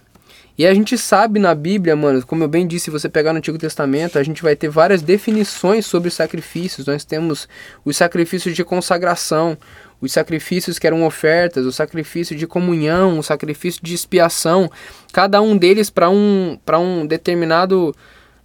E 0.56 0.64
a 0.64 0.72
gente 0.72 0.96
sabe 0.96 1.40
na 1.40 1.52
Bíblia, 1.52 1.96
mano, 1.96 2.24
como 2.24 2.44
eu 2.44 2.48
bem 2.48 2.64
disse, 2.64 2.84
se 2.84 2.90
você 2.90 3.08
pegar 3.08 3.32
no 3.32 3.38
Antigo 3.38 3.58
Testamento, 3.58 4.18
a 4.18 4.22
gente 4.22 4.40
vai 4.40 4.54
ter 4.54 4.68
várias 4.68 5.02
definições 5.02 5.84
sobre 5.84 6.10
sacrifícios. 6.10 6.86
Nós 6.86 7.04
temos 7.04 7.48
os 7.84 7.96
sacrifícios 7.96 8.54
de 8.54 8.62
consagração, 8.62 9.58
os 10.00 10.12
sacrifícios 10.12 10.78
que 10.78 10.86
eram 10.86 11.04
ofertas, 11.04 11.66
o 11.66 11.72
sacrifício 11.72 12.36
de 12.36 12.46
comunhão, 12.46 13.18
o 13.18 13.22
sacrifício 13.22 13.82
de 13.82 13.94
expiação, 13.94 14.70
cada 15.12 15.42
um 15.42 15.56
deles 15.56 15.90
para 15.90 16.08
um, 16.08 16.56
um 16.78 17.04
determinado. 17.04 17.92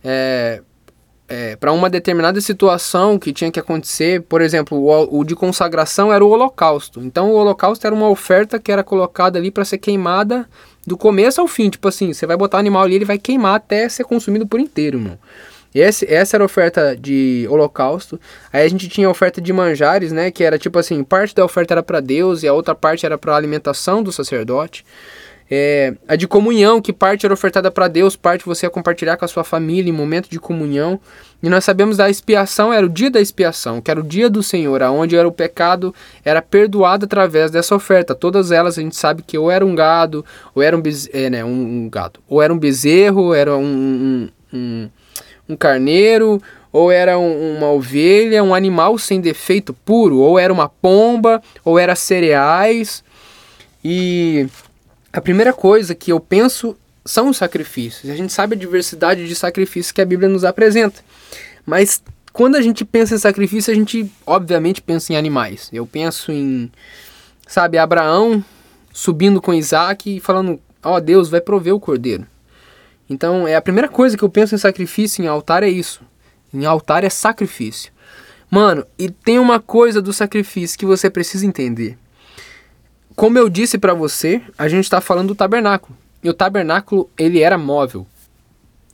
É, 0.03 0.61
é, 1.31 1.55
para 1.55 1.71
uma 1.71 1.91
determinada 1.91 2.41
situação 2.41 3.19
que 3.19 3.31
tinha 3.31 3.51
que 3.51 3.59
acontecer, 3.59 4.23
por 4.23 4.41
exemplo, 4.41 4.79
o, 4.79 5.19
o, 5.19 5.23
de 5.23 5.35
consagração 5.35 6.11
era 6.11 6.25
o 6.25 6.29
holocausto. 6.29 7.01
Então 7.01 7.29
o 7.29 7.35
holocausto 7.35 7.85
era 7.85 7.95
uma 7.95 8.09
oferta 8.09 8.57
que 8.57 8.71
era 8.71 8.83
colocada 8.83 9.37
ali 9.37 9.51
para 9.51 9.63
ser 9.63 9.77
queimada 9.77 10.49
do 10.89 10.97
começo 10.97 11.39
ao 11.39 11.47
fim. 11.47 11.69
Tipo 11.69 11.87
assim, 11.87 12.11
você 12.11 12.25
vai 12.25 12.35
botar 12.35 12.57
o 12.57 12.59
animal 12.59 12.83
ali, 12.83 12.95
ele 12.95 13.05
vai 13.05 13.19
queimar 13.19 13.55
até 13.55 13.87
ser 13.87 14.03
consumido 14.03 14.45
por 14.47 14.59
inteiro, 14.59 14.97
irmão. 14.97 15.17
Esse, 15.73 16.11
essa 16.11 16.35
era 16.35 16.43
a 16.43 16.47
oferta 16.47 16.97
de 16.97 17.45
holocausto. 17.47 18.19
Aí 18.51 18.65
a 18.65 18.67
gente 18.67 18.89
tinha 18.89 19.07
a 19.07 19.11
oferta 19.11 19.39
de 19.39 19.53
manjares, 19.53 20.11
né? 20.11 20.31
Que 20.31 20.43
era 20.43 20.57
tipo 20.57 20.79
assim, 20.79 21.03
parte 21.03 21.35
da 21.35 21.45
oferta 21.45 21.75
era 21.75 21.83
para 21.83 21.99
Deus 21.99 22.41
e 22.41 22.47
a 22.47 22.53
outra 22.53 22.73
parte 22.73 23.05
era 23.05 23.19
para 23.19 23.35
alimentação 23.35 24.01
do 24.01 24.11
sacerdote. 24.11 24.83
É, 25.51 25.95
a 26.07 26.15
de 26.15 26.27
comunhão, 26.27 26.79
que 26.79 26.93
parte 26.93 27.25
era 27.25 27.33
ofertada 27.33 27.71
para 27.71 27.87
Deus, 27.87 28.15
parte 28.15 28.45
você 28.45 28.67
ia 28.67 28.69
compartilhar 28.69 29.17
com 29.17 29.25
a 29.25 29.27
sua 29.27 29.43
família 29.43 29.89
em 29.89 29.93
momento 29.93 30.29
de 30.29 30.39
comunhão. 30.39 30.99
E 31.41 31.49
nós 31.49 31.63
sabemos 31.63 31.97
da 31.97 32.09
expiação, 32.09 32.71
era 32.71 32.85
o 32.85 32.89
dia 32.89 33.09
da 33.09 33.19
expiação, 33.19 33.81
que 33.81 33.89
era 33.89 33.99
o 33.99 34.03
dia 34.03 34.29
do 34.29 34.43
Senhor, 34.43 34.83
aonde 34.83 35.15
era 35.15 35.27
o 35.27 35.31
pecado 35.31 35.95
era 36.23 36.41
perdoado 36.41 37.05
através 37.05 37.49
dessa 37.49 37.73
oferta. 37.73 38.13
Todas 38.13 38.51
elas 38.51 38.77
a 38.77 38.81
gente 38.81 38.95
sabe 38.95 39.23
que 39.23 39.37
ou 39.37 39.49
era 39.49 39.65
um 39.65 39.73
gado, 39.73 40.23
ou 40.53 40.61
era 40.61 40.77
um, 40.77 40.83
é, 41.13 41.29
né, 41.29 41.43
um, 41.43 41.49
um 41.85 41.89
gado, 41.89 42.19
ou 42.27 42.41
era 42.41 42.53
um 42.53 42.59
bezerro, 42.59 43.23
ou 43.23 43.33
era 43.33 43.55
um, 43.55 44.29
um, 44.53 44.89
um 45.47 45.55
carneiro, 45.55 46.39
ou 46.71 46.91
era 46.91 47.17
uma 47.17 47.71
ovelha, 47.71 48.43
um 48.43 48.53
animal 48.53 48.97
sem 48.99 49.19
defeito 49.19 49.73
puro, 49.73 50.19
ou 50.19 50.37
era 50.37 50.53
uma 50.53 50.69
pomba, 50.69 51.41
ou 51.65 51.79
era 51.79 51.95
cereais. 51.95 53.03
E 53.83 54.45
a 55.11 55.19
primeira 55.19 55.53
coisa 55.53 55.95
que 55.95 56.11
eu 56.11 56.19
penso 56.19 56.77
são 57.05 57.29
os 57.29 57.37
sacrifícios. 57.37 58.11
A 58.11 58.15
gente 58.15 58.31
sabe 58.31 58.55
a 58.55 58.59
diversidade 58.59 59.27
de 59.27 59.35
sacrifícios 59.35 59.91
que 59.91 60.01
a 60.01 60.05
Bíblia 60.05 60.29
nos 60.29 60.43
apresenta. 60.43 61.01
Mas 61.65 62.03
quando 62.31 62.55
a 62.55 62.61
gente 62.61 62.85
pensa 62.85 63.15
em 63.15 63.17
sacrifício, 63.17 63.71
a 63.71 63.75
gente 63.75 64.11
obviamente 64.25 64.81
pensa 64.81 65.11
em 65.11 65.15
animais. 65.15 65.69
Eu 65.73 65.85
penso 65.85 66.31
em, 66.31 66.71
sabe, 67.47 67.77
Abraão 67.77 68.43
subindo 68.93 69.41
com 69.41 69.53
Isaac 69.53 70.17
e 70.17 70.19
falando: 70.19 70.59
Ó, 70.83 70.95
oh, 70.95 71.01
Deus 71.01 71.29
vai 71.29 71.41
prover 71.41 71.73
o 71.73 71.79
cordeiro. 71.79 72.25
Então, 73.09 73.47
é 73.47 73.55
a 73.55 73.61
primeira 73.61 73.87
coisa 73.87 74.15
que 74.15 74.23
eu 74.23 74.29
penso 74.29 74.53
em 74.53 74.59
sacrifício, 74.59 75.23
em 75.23 75.27
altar, 75.27 75.63
é 75.63 75.69
isso. 75.69 76.01
Em 76.53 76.65
altar 76.65 77.03
é 77.03 77.09
sacrifício. 77.09 77.91
Mano, 78.51 78.85
e 78.97 79.09
tem 79.09 79.39
uma 79.39 79.59
coisa 79.59 80.01
do 80.01 80.13
sacrifício 80.13 80.77
que 80.77 80.85
você 80.85 81.09
precisa 81.09 81.45
entender 81.45 81.97
como 83.19 83.37
eu 83.37 83.49
disse 83.49 83.77
para 83.77 83.93
você, 83.93 84.41
a 84.57 84.69
gente 84.69 84.85
está 84.85 85.01
falando 85.01 85.27
do 85.27 85.35
tabernáculo. 85.35 85.93
E 86.23 86.29
o 86.29 86.33
tabernáculo, 86.33 87.09
ele 87.17 87.41
era 87.41 87.57
móvel. 87.57 88.07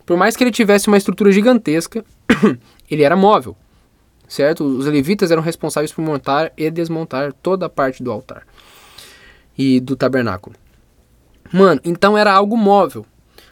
Por 0.04 0.18
mais 0.18 0.36
que 0.36 0.44
ele 0.44 0.50
tivesse 0.50 0.88
uma 0.88 0.98
estrutura 0.98 1.32
gigantesca, 1.32 2.04
ele 2.90 3.04
era 3.04 3.16
móvel. 3.16 3.56
Certo? 4.28 4.64
Os 4.64 4.88
levitas 4.88 5.30
eram 5.30 5.44
responsáveis 5.44 5.92
por 5.92 6.02
montar 6.02 6.52
e 6.58 6.72
desmontar 6.72 7.34
toda 7.34 7.68
a 7.68 7.70
parte 7.70 8.02
do 8.02 8.12
altar 8.12 8.48
e 9.56 9.80
do 9.80 9.96
tabernáculo. 9.96 10.56
Mano, 11.54 11.80
então 11.86 12.18
era 12.18 12.34
algo 12.34 12.58
móvel. 12.58 13.06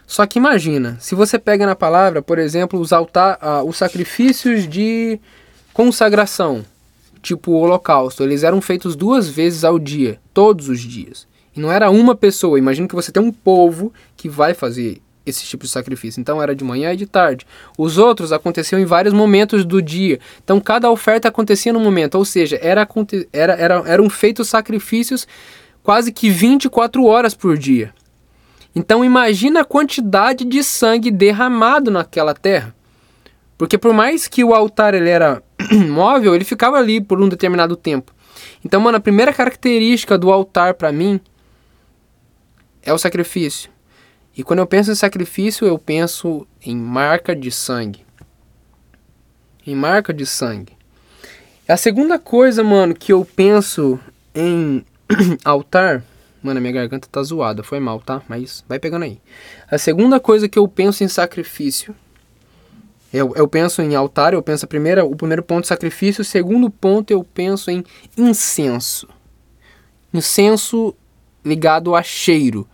Só 0.07 0.25
que 0.25 0.39
imagina, 0.39 0.97
se 0.99 1.13
você 1.13 1.37
pega 1.37 1.67
na 1.67 1.75
palavra, 1.75 2.19
por 2.19 2.39
exemplo, 2.39 2.79
os, 2.79 2.91
altar, 2.91 3.37
uh, 3.43 3.63
os 3.63 3.77
sacrifícios 3.77 4.67
de 4.67 5.19
consagração, 5.71 6.65
tipo 7.23 7.51
o 7.51 7.55
holocausto, 7.55 8.21
eles 8.21 8.43
eram 8.43 8.61
feitos 8.61 8.95
duas 8.95 9.27
vezes 9.27 9.63
ao 9.63 9.79
dia, 9.79 10.19
todos 10.33 10.69
os 10.69 10.81
dias. 10.81 11.25
E 11.55 11.59
não 11.59 11.71
era 11.71 11.89
uma 11.89 12.13
pessoa, 12.13 12.59
imagina 12.59 12.87
que 12.87 12.95
você 12.95 13.11
tem 13.11 13.23
um 13.23 13.31
povo 13.31 13.93
que 14.15 14.27
vai 14.27 14.53
fazer 14.53 15.01
esse 15.25 15.45
tipo 15.45 15.63
de 15.63 15.71
sacrifício. 15.71 16.19
Então 16.19 16.41
era 16.41 16.55
de 16.55 16.63
manhã 16.63 16.91
e 16.93 16.97
de 16.97 17.05
tarde. 17.05 17.47
Os 17.77 17.97
outros 17.97 18.31
aconteciam 18.31 18.79
em 18.79 18.85
vários 18.85 19.13
momentos 19.13 19.63
do 19.63 19.81
dia. 19.81 20.19
Então 20.43 20.59
cada 20.59 20.91
oferta 20.91 21.29
acontecia 21.29 21.71
no 21.71 21.79
momento, 21.79 22.15
ou 22.15 22.25
seja, 22.25 22.59
era, 22.61 22.87
era, 23.31 23.53
era, 23.53 23.83
eram 23.85 24.09
feitos 24.09 24.49
sacrifícios 24.49 25.25
quase 25.81 26.11
que 26.11 26.29
24 26.29 27.05
horas 27.05 27.33
por 27.33 27.57
dia. 27.57 27.93
Então 28.75 29.05
imagina 29.05 29.61
a 29.61 29.65
quantidade 29.65 30.43
de 30.43 30.63
sangue 30.63 31.11
derramado 31.11 31.91
naquela 31.91 32.33
terra. 32.33 32.75
Porque 33.57 33.77
por 33.77 33.93
mais 33.93 34.27
que 34.27 34.43
o 34.43 34.53
altar 34.53 34.93
ele 34.93 35.09
era 35.09 35.41
móvel, 35.89 36.35
ele 36.35 36.43
ficava 36.43 36.77
ali 36.77 37.01
por 37.01 37.21
um 37.21 37.29
determinado 37.29 37.75
tempo. 37.75 38.13
Então, 38.63 38.79
mano, 38.81 38.97
a 38.97 39.01
primeira 39.01 39.33
característica 39.33 40.17
do 40.17 40.31
altar 40.31 40.73
para 40.73 40.91
mim 40.91 41.19
é 42.81 42.93
o 42.93 42.97
sacrifício. 42.97 43.69
E 44.35 44.43
quando 44.43 44.59
eu 44.59 44.67
penso 44.67 44.91
em 44.91 44.95
sacrifício, 44.95 45.67
eu 45.67 45.77
penso 45.77 46.47
em 46.65 46.75
marca 46.75 47.35
de 47.35 47.51
sangue. 47.51 48.05
Em 49.65 49.75
marca 49.75 50.13
de 50.13 50.25
sangue. 50.25 50.73
A 51.67 51.77
segunda 51.77 52.19
coisa, 52.19 52.63
mano, 52.63 52.93
que 52.93 53.13
eu 53.13 53.23
penso 53.23 53.99
em 54.33 54.83
altar. 55.45 56.03
Mano, 56.41 56.59
minha 56.59 56.73
garganta 56.73 57.07
tá 57.09 57.23
zoada, 57.23 57.63
foi 57.63 57.79
mal, 57.79 58.01
tá? 58.01 58.21
Mas 58.27 58.65
vai 58.67 58.79
pegando 58.79 59.03
aí. 59.03 59.21
A 59.69 59.77
segunda 59.77 60.19
coisa 60.19 60.49
que 60.49 60.59
eu 60.59 60.67
penso 60.67 61.03
em 61.03 61.07
sacrifício. 61.07 61.95
Eu, 63.13 63.31
eu 63.35 63.47
penso 63.47 63.79
em 63.83 63.93
altar, 63.93 64.33
eu 64.33 64.41
penso 64.41 64.65
a 64.65 64.67
primeira, 64.67 65.05
o 65.05 65.15
primeiro 65.15 65.43
ponto 65.43 65.67
sacrifício, 65.67 66.23
o 66.23 66.25
segundo 66.25 66.67
ponto 66.67 67.11
eu 67.11 67.23
penso 67.23 67.69
em 67.69 67.83
incenso. 68.17 69.07
Incenso 70.11 70.95
ligado 71.45 71.95
a 71.95 72.01
cheiro. 72.01 72.67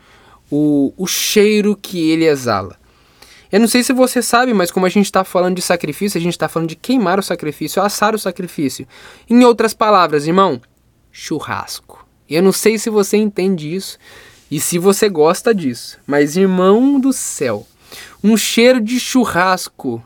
O, 0.49 0.93
o 0.97 1.05
cheiro 1.05 1.75
que 1.75 2.09
ele 2.09 2.25
exala. 2.25 2.79
Eu 3.51 3.59
não 3.59 3.67
sei 3.67 3.83
se 3.83 3.91
você 3.91 4.21
sabe, 4.21 4.53
mas 4.53 4.71
como 4.71 4.85
a 4.85 4.89
gente 4.89 5.05
está 5.05 5.25
falando 5.25 5.55
de 5.55 5.61
sacrifício, 5.61 6.17
a 6.17 6.21
gente 6.21 6.33
está 6.33 6.47
falando 6.47 6.69
de 6.69 6.75
queimar 6.75 7.19
o 7.19 7.23
sacrifício, 7.23 7.81
assar 7.81 8.15
o 8.15 8.19
sacrifício. 8.19 8.87
Em 9.29 9.43
outras 9.43 9.73
palavras, 9.73 10.25
irmão, 10.25 10.61
churrasco. 11.11 12.07
Eu 12.29 12.41
não 12.41 12.53
sei 12.53 12.77
se 12.77 12.89
você 12.89 13.17
entende 13.17 13.75
isso 13.75 13.97
e 14.49 14.59
se 14.59 14.77
você 14.77 15.09
gosta 15.09 15.53
disso, 15.53 15.99
mas 16.07 16.37
irmão 16.37 16.99
do 16.99 17.11
céu, 17.11 17.67
um 18.23 18.37
cheiro 18.37 18.79
de 18.79 18.99
churrasco 18.99 20.03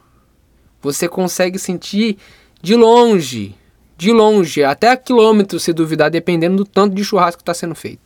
você 0.83 1.07
consegue 1.07 1.57
sentir 1.57 2.17
de 2.61 2.75
longe, 2.75 3.55
de 3.97 4.11
longe, 4.11 4.63
até 4.63 4.95
quilômetros, 4.95 5.63
se 5.63 5.73
duvidar, 5.73 6.11
dependendo 6.11 6.57
do 6.57 6.65
tanto 6.65 6.93
de 6.93 7.03
churrasco 7.03 7.37
que 7.37 7.43
está 7.43 7.53
sendo 7.53 7.73
feito. 7.73 8.01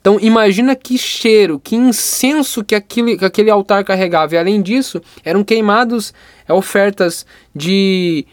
Então 0.00 0.18
imagina 0.20 0.74
que 0.76 0.96
cheiro, 0.96 1.58
que 1.58 1.74
incenso 1.74 2.64
que 2.64 2.74
aquele, 2.74 3.18
que 3.18 3.24
aquele 3.24 3.50
altar 3.50 3.84
carregava. 3.84 4.34
E 4.34 4.38
além 4.38 4.62
disso, 4.62 5.02
eram 5.24 5.42
queimados 5.42 6.14
é, 6.48 6.52
ofertas 6.52 7.26
de 7.54 8.24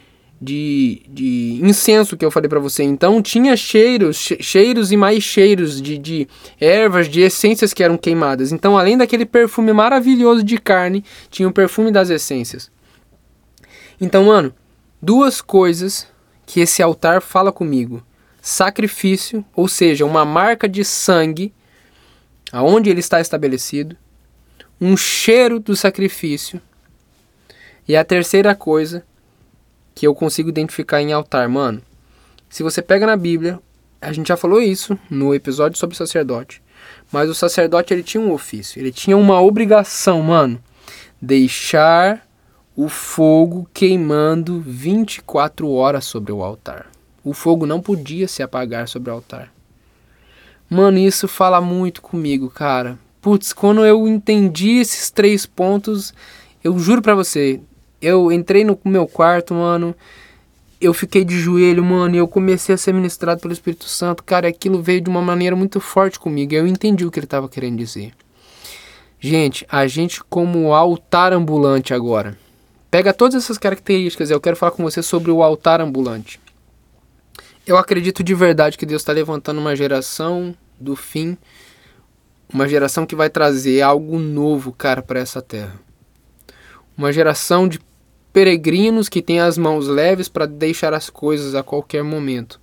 de, 0.44 1.02
de 1.08 1.60
incenso 1.64 2.18
que 2.18 2.26
eu 2.26 2.30
falei 2.30 2.50
para 2.50 2.60
você. 2.60 2.84
Então 2.84 3.22
tinha 3.22 3.56
cheiros, 3.56 4.18
cheiros 4.42 4.92
e 4.92 4.98
mais 4.98 5.24
cheiros 5.24 5.82
de, 5.82 5.98
de 5.98 6.28
ervas, 6.60 7.08
de 7.08 7.22
essências 7.22 7.74
que 7.74 7.82
eram 7.82 7.98
queimadas. 7.98 8.52
Então, 8.52 8.78
além 8.78 8.98
daquele 8.98 9.26
perfume 9.26 9.72
maravilhoso 9.72 10.44
de 10.44 10.58
carne, 10.58 11.04
tinha 11.30 11.48
o 11.48 11.54
perfume 11.54 11.92
das 11.92 12.10
essências. 12.10 12.70
Então, 14.00 14.26
mano, 14.26 14.54
duas 15.02 15.42
coisas 15.42 16.08
que 16.46 16.60
esse 16.60 16.82
altar 16.82 17.22
fala 17.22 17.52
comigo: 17.52 18.04
sacrifício, 18.42 19.44
ou 19.56 19.68
seja, 19.68 20.06
uma 20.06 20.26
marca 20.26 20.68
de 20.68 20.84
sangue, 20.84 21.54
aonde 22.52 22.90
ele 22.90 23.00
está 23.00 23.20
estabelecido, 23.20 23.96
um 24.80 24.98
cheiro 24.98 25.60
do 25.60 25.76
sacrifício. 25.76 26.62
E 27.88 27.96
a 27.96 28.04
terceira 28.04 28.56
coisa 28.56 29.06
que 29.94 30.08
eu 30.08 30.16
consigo 30.16 30.50
identificar 30.50 31.02
em 31.02 31.12
altar, 31.12 31.48
mano. 31.50 31.82
Se 32.50 32.64
você 32.64 32.82
pega 32.82 33.06
na 33.06 33.16
Bíblia, 33.16 33.60
a 34.02 34.12
gente 34.12 34.28
já 34.28 34.38
falou 34.38 34.62
isso 34.62 34.98
no 35.10 35.34
episódio 35.34 35.78
sobre 35.78 35.96
sacerdote, 35.96 36.62
mas 37.12 37.30
o 37.30 37.36
sacerdote 37.36 37.94
ele 37.94 38.04
tinha 38.04 38.22
um 38.22 38.32
ofício, 38.32 38.80
ele 38.80 38.92
tinha 38.92 39.18
uma 39.18 39.42
obrigação, 39.42 40.22
mano, 40.22 40.62
deixar 41.22 42.26
o 42.76 42.90
fogo 42.90 43.68
queimando 43.72 44.60
24 44.60 45.70
horas 45.70 46.06
sobre 46.06 46.32
o 46.32 46.44
altar. 46.44 46.88
O 47.24 47.34
fogo 47.34 47.66
não 47.66 47.80
podia 47.80 48.28
se 48.28 48.42
apagar 48.42 48.88
sobre 48.88 49.12
o 49.12 49.14
altar. 49.14 49.54
Mano, 50.70 50.98
isso 50.98 51.28
fala 51.28 51.62
muito 51.62 52.02
comigo, 52.02 52.50
cara. 52.50 52.98
Putz, 53.22 53.54
quando 53.54 53.86
eu 53.86 54.08
entendi 54.08 54.80
esses 54.80 55.12
três 55.12 55.46
pontos, 55.46 56.14
eu 56.64 56.78
juro 56.80 57.02
para 57.02 57.14
você, 57.14 57.62
eu 58.02 58.32
entrei 58.32 58.66
no 58.66 58.78
meu 58.84 59.08
quarto, 59.08 59.54
mano. 59.54 59.96
Eu 60.82 60.94
fiquei 60.94 61.24
de 61.24 61.40
joelho, 61.40 61.84
mano, 61.84 62.16
e 62.16 62.18
eu 62.18 62.28
comecei 62.28 62.74
a 62.76 62.78
ser 62.78 62.94
ministrado 62.94 63.40
pelo 63.40 63.54
Espírito 63.54 63.86
Santo. 63.86 64.24
Cara, 64.24 64.48
aquilo 64.48 64.82
veio 64.82 65.00
de 65.00 65.10
uma 65.10 65.22
maneira 65.22 65.56
muito 65.56 65.80
forte 65.80 66.20
comigo. 66.20 66.54
Eu 66.54 66.68
entendi 66.68 67.06
o 67.06 67.12
que 67.12 67.20
ele 67.20 67.26
estava 67.26 67.48
querendo 67.48 67.78
dizer. 67.78 68.14
Gente, 69.20 69.66
a 69.70 69.88
gente 69.88 70.22
como 70.24 70.74
altar 70.74 71.32
ambulante 71.32 71.94
agora. 71.94 72.38
Pega 72.94 73.12
todas 73.12 73.44
essas 73.44 73.58
características. 73.58 74.30
Eu 74.30 74.40
quero 74.40 74.56
falar 74.56 74.72
com 74.72 74.84
você 74.84 75.02
sobre 75.02 75.32
o 75.32 75.42
altar 75.42 75.82
ambulante. 75.82 76.40
Eu 77.66 77.76
acredito 77.76 78.24
de 78.24 78.36
verdade 78.36 78.78
que 78.78 78.86
Deus 78.86 79.02
está 79.02 79.12
levantando 79.12 79.60
uma 79.60 79.76
geração 79.76 80.56
do 80.80 80.96
fim, 80.96 81.36
uma 82.54 82.70
geração 82.70 83.04
que 83.04 83.16
vai 83.16 83.32
trazer 83.32 83.82
algo 83.82 84.20
novo, 84.20 84.72
cara, 84.72 85.02
para 85.02 85.20
essa 85.20 85.42
terra. 85.42 85.74
Uma 86.96 87.12
geração 87.12 87.68
de 87.68 87.80
peregrinos 88.32 89.10
que 89.10 89.24
têm 89.24 89.40
as 89.40 89.58
mãos 89.58 89.88
leves 89.88 90.30
para 90.30 90.46
deixar 90.46 90.94
as 90.94 91.10
coisas 91.10 91.56
a 91.56 91.64
qualquer 91.64 92.04
momento. 92.04 92.62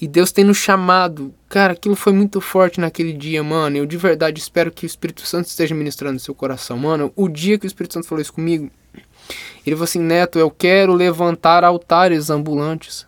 E 0.00 0.08
Deus 0.08 0.32
tem 0.32 0.42
nos 0.42 0.56
chamado. 0.56 1.34
Cara, 1.50 1.74
aquilo 1.74 1.96
foi 1.96 2.14
muito 2.14 2.40
forte 2.40 2.80
naquele 2.80 3.12
dia, 3.12 3.42
mano. 3.42 3.76
Eu 3.76 3.84
de 3.84 3.98
verdade 3.98 4.40
espero 4.40 4.72
que 4.72 4.86
o 4.86 4.88
Espírito 4.88 5.26
Santo 5.26 5.48
esteja 5.48 5.74
ministrando 5.74 6.14
no 6.14 6.18
seu 6.18 6.34
coração, 6.34 6.78
mano. 6.78 7.12
O 7.14 7.28
dia 7.28 7.58
que 7.58 7.66
o 7.66 7.68
Espírito 7.68 7.92
Santo 7.92 8.08
falou 8.08 8.22
isso 8.22 8.32
comigo, 8.32 8.70
ele 9.66 9.76
falou 9.76 9.84
assim: 9.84 10.00
Neto, 10.00 10.38
eu 10.38 10.50
quero 10.50 10.92
levantar 10.92 11.64
altares 11.64 12.30
ambulantes 12.30 13.06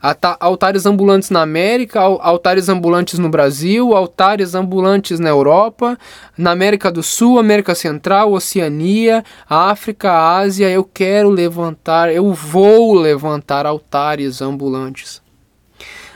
altares 0.00 0.86
ambulantes 0.86 1.30
na 1.30 1.42
América, 1.42 2.00
altares 2.00 2.68
ambulantes 2.68 3.18
no 3.18 3.28
Brasil, 3.28 3.94
altares 3.94 4.54
ambulantes 4.54 5.18
na 5.18 5.28
Europa, 5.28 5.98
na 6.36 6.52
América 6.52 6.90
do 6.90 7.02
Sul, 7.02 7.38
América 7.38 7.74
Central, 7.74 8.32
Oceania, 8.32 9.24
África, 9.48 10.12
Ásia. 10.12 10.70
Eu 10.70 10.84
quero 10.84 11.28
levantar, 11.30 12.12
eu 12.12 12.32
vou 12.32 12.94
levantar 12.94 13.66
altares 13.66 14.40
ambulantes. 14.40 15.20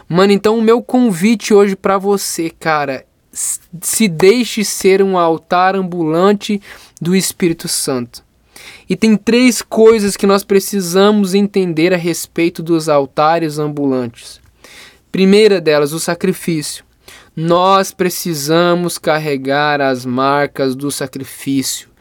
Mano, 0.08 0.32
então 0.32 0.58
o 0.58 0.62
meu 0.62 0.82
convite 0.82 1.54
hoje 1.54 1.74
para 1.74 1.98
você, 1.98 2.50
cara, 2.50 3.04
se 3.32 4.06
deixe 4.08 4.64
ser 4.64 5.02
um 5.02 5.18
altar 5.18 5.74
ambulante 5.74 6.60
do 7.00 7.16
Espírito 7.16 7.66
Santo. 7.66 8.22
E 8.88 8.96
tem 8.96 9.16
três 9.16 9.62
coisas 9.62 10.16
que 10.16 10.26
nós 10.26 10.44
precisamos 10.44 11.34
entender 11.34 11.92
a 11.94 11.96
respeito 11.96 12.62
dos 12.62 12.88
altares 12.88 13.58
ambulantes. 13.58 14.40
Primeira 15.10 15.60
delas, 15.60 15.92
o 15.92 16.00
sacrifício. 16.00 16.84
Nós 17.34 17.92
precisamos 17.92 18.98
carregar 18.98 19.80
as 19.80 20.04
marcas 20.04 20.74
do 20.74 20.90
sacrifício. 20.90 21.91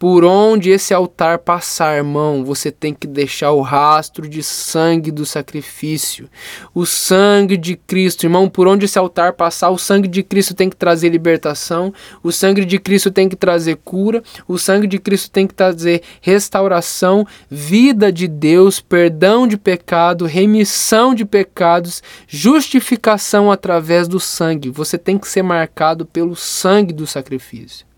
Por 0.00 0.24
onde 0.24 0.70
esse 0.70 0.94
altar 0.94 1.40
passar, 1.40 1.94
irmão, 1.94 2.42
você 2.42 2.72
tem 2.72 2.94
que 2.94 3.06
deixar 3.06 3.52
o 3.52 3.60
rastro 3.60 4.26
de 4.26 4.42
sangue 4.42 5.10
do 5.10 5.26
sacrifício. 5.26 6.26
O 6.74 6.86
sangue 6.86 7.54
de 7.54 7.76
Cristo, 7.76 8.24
irmão, 8.24 8.48
por 8.48 8.66
onde 8.66 8.86
esse 8.86 8.98
altar 8.98 9.34
passar, 9.34 9.68
o 9.68 9.76
sangue 9.76 10.08
de 10.08 10.22
Cristo 10.22 10.54
tem 10.54 10.70
que 10.70 10.76
trazer 10.76 11.10
libertação, 11.10 11.92
o 12.22 12.32
sangue 12.32 12.64
de 12.64 12.78
Cristo 12.78 13.10
tem 13.10 13.28
que 13.28 13.36
trazer 13.36 13.76
cura, 13.84 14.22
o 14.48 14.56
sangue 14.56 14.86
de 14.86 14.98
Cristo 14.98 15.30
tem 15.30 15.46
que 15.46 15.52
trazer 15.52 16.00
restauração, 16.22 17.26
vida 17.50 18.10
de 18.10 18.26
Deus, 18.26 18.80
perdão 18.80 19.46
de 19.46 19.58
pecado, 19.58 20.24
remissão 20.24 21.14
de 21.14 21.26
pecados, 21.26 22.02
justificação 22.26 23.52
através 23.52 24.08
do 24.08 24.18
sangue. 24.18 24.70
Você 24.70 24.96
tem 24.96 25.18
que 25.18 25.28
ser 25.28 25.42
marcado 25.42 26.06
pelo 26.06 26.34
sangue 26.34 26.94
do 26.94 27.06
sacrifício. 27.06 27.89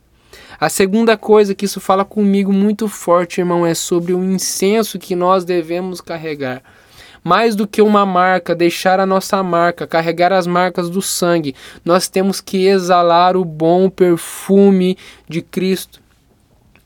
A 0.60 0.68
segunda 0.68 1.16
coisa 1.16 1.54
que 1.54 1.64
isso 1.64 1.80
fala 1.80 2.04
comigo 2.04 2.52
muito 2.52 2.88
forte, 2.88 3.40
irmão, 3.40 3.66
é 3.66 3.74
sobre 3.74 4.12
o 4.12 4.22
incenso 4.24 4.98
que 4.98 5.14
nós 5.14 5.44
devemos 5.44 6.00
carregar. 6.00 6.62
Mais 7.24 7.54
do 7.54 7.66
que 7.66 7.80
uma 7.80 8.04
marca, 8.04 8.54
deixar 8.54 8.98
a 8.98 9.06
nossa 9.06 9.42
marca, 9.42 9.86
carregar 9.86 10.32
as 10.32 10.46
marcas 10.46 10.90
do 10.90 11.00
sangue, 11.00 11.54
nós 11.84 12.08
temos 12.08 12.40
que 12.40 12.66
exalar 12.66 13.36
o 13.36 13.44
bom 13.44 13.88
perfume 13.88 14.98
de 15.28 15.40
Cristo. 15.40 16.02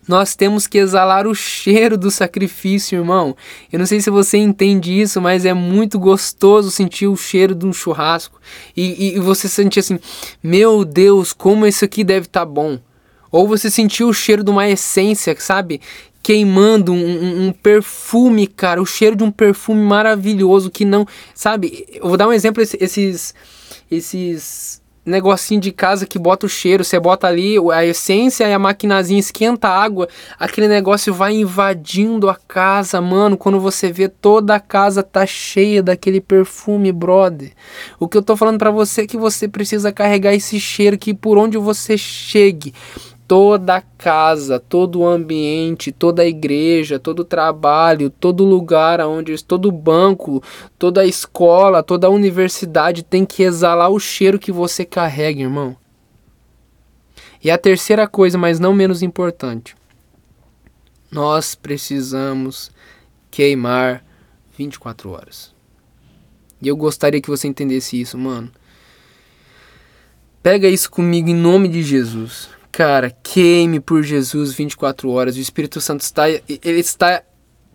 Nós 0.06 0.36
temos 0.36 0.68
que 0.68 0.78
exalar 0.78 1.26
o 1.26 1.34
cheiro 1.34 1.98
do 1.98 2.10
sacrifício, 2.10 2.98
irmão. 2.98 3.36
Eu 3.72 3.78
não 3.78 3.86
sei 3.86 4.00
se 4.00 4.08
você 4.08 4.38
entende 4.38 4.92
isso, 4.92 5.20
mas 5.20 5.44
é 5.44 5.52
muito 5.52 5.98
gostoso 5.98 6.70
sentir 6.70 7.08
o 7.08 7.16
cheiro 7.16 7.54
de 7.54 7.66
um 7.66 7.72
churrasco. 7.72 8.40
E, 8.76 9.16
e 9.16 9.18
você 9.18 9.48
sentir 9.48 9.80
assim: 9.80 9.98
meu 10.42 10.84
Deus, 10.84 11.32
como 11.32 11.66
isso 11.66 11.84
aqui 11.84 12.04
deve 12.04 12.26
estar 12.26 12.40
tá 12.40 12.46
bom. 12.46 12.78
Ou 13.36 13.46
você 13.46 13.70
sentiu 13.70 14.08
o 14.08 14.14
cheiro 14.14 14.42
de 14.42 14.50
uma 14.50 14.68
essência, 14.68 15.36
sabe? 15.38 15.80
Queimando 16.22 16.92
um, 16.92 16.96
um, 16.96 17.46
um, 17.46 17.52
perfume, 17.52 18.46
cara. 18.46 18.80
O 18.80 18.86
cheiro 18.86 19.14
de 19.14 19.22
um 19.22 19.30
perfume 19.30 19.82
maravilhoso 19.82 20.70
que 20.70 20.84
não. 20.84 21.06
Sabe? 21.34 21.86
Eu 21.92 22.08
vou 22.08 22.16
dar 22.16 22.28
um 22.28 22.32
exemplo: 22.32 22.62
esses. 22.62 23.34
Esses 23.90 24.82
negocinho 25.06 25.60
de 25.60 25.70
casa 25.70 26.04
que 26.04 26.18
bota 26.18 26.46
o 26.46 26.48
cheiro, 26.48 26.82
você 26.82 26.98
bota 26.98 27.28
ali 27.28 27.54
a 27.72 27.86
essência 27.86 28.44
e 28.48 28.52
a 28.52 28.58
maquinazinha 28.58 29.20
esquenta 29.20 29.68
a 29.68 29.80
água, 29.80 30.08
aquele 30.36 30.66
negócio 30.66 31.14
vai 31.14 31.34
invadindo 31.34 32.28
a 32.28 32.34
casa, 32.34 33.00
mano. 33.00 33.36
Quando 33.36 33.60
você 33.60 33.92
vê 33.92 34.08
toda 34.08 34.56
a 34.56 34.60
casa 34.60 35.04
tá 35.04 35.24
cheia 35.24 35.80
daquele 35.82 36.20
perfume, 36.20 36.90
brother. 36.90 37.52
O 38.00 38.08
que 38.08 38.18
eu 38.18 38.22
tô 38.22 38.36
falando 38.36 38.58
para 38.58 38.72
você 38.72 39.02
é 39.02 39.06
que 39.06 39.16
você 39.16 39.46
precisa 39.46 39.92
carregar 39.92 40.34
esse 40.34 40.58
cheiro 40.58 40.98
que 40.98 41.14
por 41.14 41.38
onde 41.38 41.56
você 41.56 41.96
chegue, 41.96 42.74
toda 43.26 43.80
casa, 43.80 44.60
todo 44.60 45.04
ambiente, 45.04 45.90
toda 45.90 46.24
igreja, 46.24 46.98
todo 46.98 47.24
trabalho, 47.24 48.08
todo 48.08 48.44
lugar 48.44 49.00
onde 49.00 49.42
todo 49.44 49.72
banco, 49.72 50.42
toda 50.78 51.04
escola, 51.04 51.82
toda 51.82 52.08
universidade 52.08 53.02
tem 53.02 53.24
que 53.24 53.42
exalar 53.42 53.90
o 53.90 53.98
cheiro 53.98 54.38
que 54.38 54.52
você 54.52 54.84
carrega, 54.84 55.42
irmão. 55.42 55.76
E 57.42 57.50
a 57.50 57.58
terceira 57.58 58.06
coisa, 58.06 58.38
mas 58.38 58.60
não 58.60 58.72
menos 58.72 59.02
importante, 59.02 59.76
nós 61.10 61.54
precisamos 61.54 62.70
queimar 63.30 64.04
24 64.56 65.10
horas. 65.10 65.54
E 66.62 66.68
eu 66.68 66.76
gostaria 66.76 67.20
que 67.20 67.28
você 67.28 67.46
entendesse 67.46 68.00
isso, 68.00 68.16
mano. 68.16 68.50
Pega 70.42 70.68
isso 70.68 70.90
comigo 70.90 71.28
em 71.28 71.34
nome 71.34 71.68
de 71.68 71.82
Jesus. 71.82 72.55
Cara, 72.76 73.10
queime 73.22 73.80
por 73.80 74.02
Jesus 74.02 74.52
24 74.52 75.08
horas. 75.08 75.34
O 75.34 75.40
Espírito 75.40 75.80
Santo 75.80 76.02
está 76.02 76.28
ele 76.28 76.78
está 76.78 77.22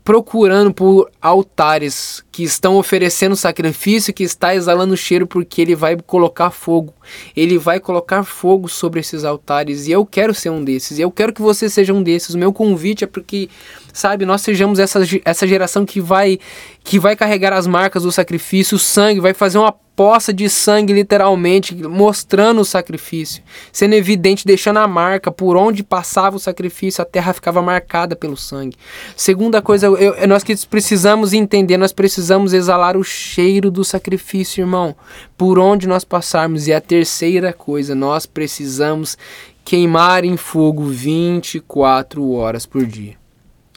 procurando 0.04 0.72
por 0.72 1.10
altares 1.20 2.24
que 2.32 2.44
estão 2.44 2.76
oferecendo 2.76 3.36
sacrifício, 3.36 4.14
que 4.14 4.22
está 4.22 4.54
exalando 4.54 4.96
cheiro, 4.96 5.26
porque 5.26 5.60
ele 5.60 5.74
vai 5.74 5.98
colocar 5.98 6.52
fogo. 6.52 6.94
Ele 7.36 7.58
vai 7.58 7.80
colocar 7.80 8.24
fogo 8.24 8.68
sobre 8.68 9.00
esses 9.00 9.24
altares 9.24 9.88
e 9.88 9.92
eu 9.92 10.06
quero 10.06 10.36
ser 10.36 10.52
um 10.52 10.64
desses. 10.64 11.00
Eu 11.00 11.10
quero 11.10 11.34
que 11.34 11.42
você 11.42 11.68
seja 11.68 11.94
um 11.94 12.04
desses. 12.04 12.36
O 12.36 12.38
meu 12.38 12.54
convite 12.54 13.04
é 13.04 13.08
porque, 13.08 13.50
sabe, 13.94 14.26
nós 14.26 14.42
sejamos 14.42 14.80
essa, 14.80 15.00
essa 15.26 15.48
geração 15.48 15.86
que 15.86 16.00
vai 16.00 16.40
que 16.84 17.00
vai 17.00 17.16
carregar 17.16 17.54
as 17.54 17.68
marcas 17.68 18.04
do 18.04 18.12
sacrifício, 18.12 18.76
o 18.76 18.80
sangue, 18.80 19.20
vai 19.20 19.34
fazer 19.34 19.60
uma 19.60 19.72
poça 19.96 20.34
de 20.34 20.50
sangue, 20.50 20.94
literalmente, 20.94 21.76
mostrando 21.76 22.62
o 22.62 22.66
sacrifício, 22.66 23.44
sendo 23.72 23.94
evidente, 23.94 24.48
deixando 24.48 24.78
a 24.78 24.88
marca 24.88 25.32
por 25.32 25.56
onde 25.56 25.84
passava 25.84 26.38
o 26.38 26.40
sacrifício, 26.40 27.02
a 27.02 27.06
terra 27.06 27.34
ficava 27.34 27.62
marcada 27.62 28.16
pelo 28.16 28.36
sangue. 28.36 28.76
Segunda 29.16 29.62
coisa, 29.62 29.86
eu, 29.86 30.28
nós 30.28 30.44
que 30.44 30.56
precisamos 30.66 31.34
entender, 31.34 31.78
nós 31.78 31.94
precisamos 31.94 32.52
exalar 32.52 32.98
o 32.98 33.04
cheiro 33.04 33.70
do 33.70 33.84
sacrifício, 33.84 34.62
irmão, 34.62 34.96
por 35.38 35.60
onde 35.60 35.88
nós 35.88 36.04
passarmos. 36.04 36.66
E 36.68 36.74
a 36.74 36.82
terceira 36.82 37.54
coisa, 37.54 37.94
nós 37.94 38.26
precisamos 38.26 39.16
queimar 39.64 40.26
em 40.26 40.36
fogo 40.36 40.86
24 40.86 42.32
horas 42.32 42.66
por 42.66 42.86
dia. 42.86 43.21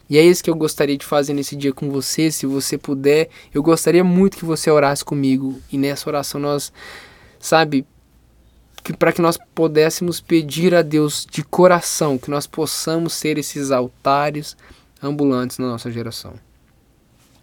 E 0.09 0.19
é 0.19 0.23
isso 0.23 0.45
que 0.45 0.51
eu 0.51 0.55
gostaria 0.55 0.97
de 0.97 1.05
fazer 1.05 1.33
nesse 1.33 1.57
dia 1.57 1.73
com 1.73 1.91
você. 1.91 2.31
Se 2.31 2.47
você 2.47 2.77
puder, 2.77 3.29
eu 3.53 3.63
gostaria 3.63 4.05
muito 4.05 4.37
que 4.37 4.45
você 4.45 4.71
orasse 4.71 5.05
comigo. 5.05 5.61
E 5.73 5.79
nessa 5.79 6.09
oração 6.09 6.41
nós, 6.41 6.73
sabe, 7.39 7.87
que 8.83 8.93
para 8.93 9.13
que 9.13 9.23
nós 9.23 9.39
pudéssemos 9.55 10.21
pedir 10.21 10.75
a 10.75 10.83
Deus 10.83 11.27
de 11.31 11.43
coração 11.43 12.19
que 12.19 12.31
nós 12.31 12.47
possamos 12.47 13.15
ser 13.15 13.39
esses 13.39 13.71
altares 13.71 14.57
ambulantes 15.03 15.59
na 15.59 15.67
nossa 15.67 15.91
geração. 15.91 16.35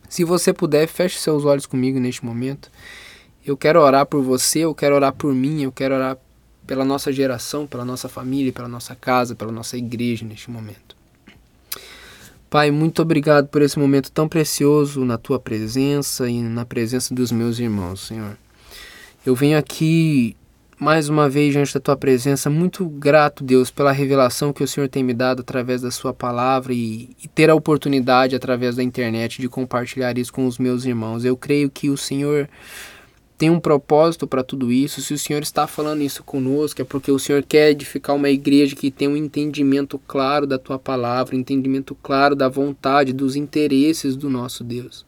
Se 0.07 0.23
você 0.23 0.53
puder, 0.53 0.87
feche 0.87 1.17
seus 1.17 1.45
olhos 1.45 1.65
comigo 1.65 1.99
neste 1.99 2.23
momento. 2.23 2.69
Eu 3.43 3.57
quero 3.57 3.81
orar 3.81 4.05
por 4.05 4.21
você, 4.21 4.59
eu 4.59 4.75
quero 4.75 4.93
orar 4.93 5.13
por 5.13 5.33
mim, 5.33 5.63
eu 5.63 5.71
quero 5.71 5.95
orar 5.95 6.15
pela 6.67 6.85
nossa 6.85 7.11
geração, 7.11 7.65
pela 7.65 7.83
nossa 7.83 8.07
família, 8.07 8.53
pela 8.53 8.67
nossa 8.67 8.93
casa, 8.93 9.33
pela 9.33 9.51
nossa 9.51 9.77
igreja 9.77 10.23
neste 10.23 10.51
momento. 10.51 11.00
Pai, 12.51 12.69
muito 12.69 13.01
obrigado 13.01 13.47
por 13.47 13.61
esse 13.61 13.79
momento 13.79 14.11
tão 14.11 14.27
precioso 14.27 15.05
na 15.05 15.17
tua 15.17 15.39
presença 15.39 16.29
e 16.29 16.41
na 16.41 16.65
presença 16.65 17.15
dos 17.15 17.31
meus 17.31 17.59
irmãos, 17.59 18.05
Senhor. 18.05 18.37
Eu 19.25 19.33
venho 19.33 19.57
aqui 19.57 20.35
mais 20.77 21.07
uma 21.07 21.29
vez 21.29 21.53
diante 21.53 21.73
da 21.73 21.79
tua 21.79 21.95
presença, 21.95 22.49
muito 22.49 22.85
grato, 22.85 23.41
Deus, 23.41 23.71
pela 23.71 23.93
revelação 23.93 24.51
que 24.51 24.61
o 24.61 24.67
Senhor 24.67 24.89
tem 24.89 25.01
me 25.01 25.13
dado 25.13 25.39
através 25.39 25.81
da 25.81 25.91
sua 25.91 26.13
palavra 26.13 26.73
e, 26.73 27.15
e 27.23 27.27
ter 27.29 27.49
a 27.49 27.55
oportunidade 27.55 28.35
através 28.35 28.75
da 28.75 28.83
internet 28.83 29.41
de 29.41 29.47
compartilhar 29.47 30.17
isso 30.17 30.33
com 30.33 30.45
os 30.45 30.57
meus 30.57 30.83
irmãos. 30.83 31.23
Eu 31.23 31.37
creio 31.37 31.69
que 31.69 31.89
o 31.89 31.95
Senhor 31.95 32.49
tem 33.41 33.49
um 33.49 33.59
propósito 33.59 34.27
para 34.27 34.43
tudo 34.43 34.71
isso. 34.71 35.01
Se 35.01 35.15
o 35.15 35.17
Senhor 35.17 35.41
está 35.41 35.65
falando 35.65 36.03
isso 36.03 36.23
conosco, 36.23 36.79
é 36.79 36.85
porque 36.85 37.11
o 37.11 37.17
Senhor 37.17 37.41
quer 37.41 37.71
edificar 37.71 38.15
uma 38.15 38.29
igreja 38.29 38.75
que 38.75 38.91
tem 38.91 39.07
um 39.07 39.17
entendimento 39.17 39.99
claro 40.07 40.45
da 40.45 40.59
tua 40.59 40.77
palavra, 40.77 41.35
um 41.35 41.39
entendimento 41.39 41.95
claro 42.03 42.35
da 42.35 42.47
vontade, 42.47 43.11
dos 43.11 43.35
interesses 43.35 44.15
do 44.15 44.29
nosso 44.29 44.63
Deus. 44.63 45.03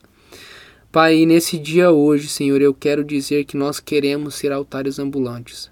Pai, 0.92 1.28
nesse 1.28 1.60
dia 1.60 1.92
hoje, 1.92 2.28
Senhor, 2.28 2.60
eu 2.60 2.74
quero 2.74 3.04
dizer 3.04 3.46
que 3.46 3.56
nós 3.56 3.80
queremos 3.80 4.34
ser 4.34 4.52
altares 4.52 4.98
ambulantes. 4.98 5.70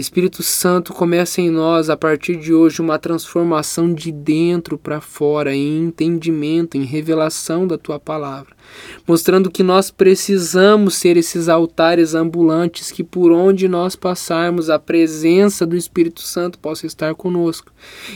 Espírito 0.00 0.42
Santo, 0.42 0.92
começa 0.92 1.40
em 1.40 1.50
nós 1.50 1.90
a 1.90 1.96
partir 1.96 2.36
de 2.36 2.52
hoje 2.52 2.80
uma 2.80 2.98
transformação 2.98 3.92
de 3.92 4.10
dentro 4.10 4.78
para 4.78 5.00
fora, 5.00 5.54
em 5.54 5.84
entendimento, 5.84 6.76
em 6.76 6.84
revelação 6.84 7.66
da 7.66 7.76
tua 7.76 8.00
palavra. 8.00 8.58
Mostrando 9.06 9.50
que 9.50 9.62
nós 9.62 9.90
precisamos 9.90 10.94
ser 10.94 11.16
esses 11.16 11.48
altares 11.48 12.14
ambulantes 12.14 12.90
que 12.90 13.02
por 13.02 13.32
onde 13.32 13.68
nós 13.68 13.96
passarmos 13.96 14.70
a 14.70 14.78
presença 14.78 15.66
do 15.66 15.76
Espírito 15.76 16.22
Santo 16.22 16.58
possa 16.58 16.86
estar 16.86 17.14
conosco. 17.14 17.72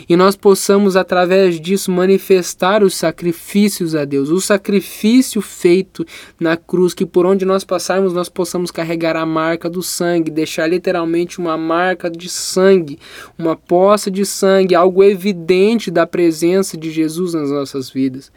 E 0.08 0.16
nós 0.16 0.36
possamos 0.36 0.96
através 0.96 1.60
disso 1.60 1.90
manifestar 1.90 2.82
os 2.82 2.94
sacrifícios 2.94 3.94
a 3.94 4.04
Deus, 4.04 4.30
o 4.30 4.40
sacrifício 4.40 5.42
feito 5.42 6.06
na 6.38 6.56
cruz 6.56 6.94
que 6.94 7.04
por 7.04 7.26
onde 7.26 7.44
nós 7.44 7.64
passarmos 7.64 8.12
nós 8.12 8.28
possamos 8.28 8.70
carregar 8.70 9.16
a 9.16 9.26
marca 9.26 9.68
do 9.68 9.82
sangue, 9.82 10.30
deixar 10.30 10.68
literalmente 10.68 11.38
uma 11.38 11.56
marca 11.56 11.73
de 12.16 12.28
sangue, 12.28 12.98
uma 13.38 13.56
poça 13.56 14.10
de 14.10 14.24
sangue, 14.24 14.74
algo 14.74 15.02
evidente 15.02 15.90
da 15.90 16.06
presença 16.06 16.76
de 16.76 16.90
Jesus 16.90 17.34
nas 17.34 17.50
nossas 17.50 17.90
vidas. 17.90 18.30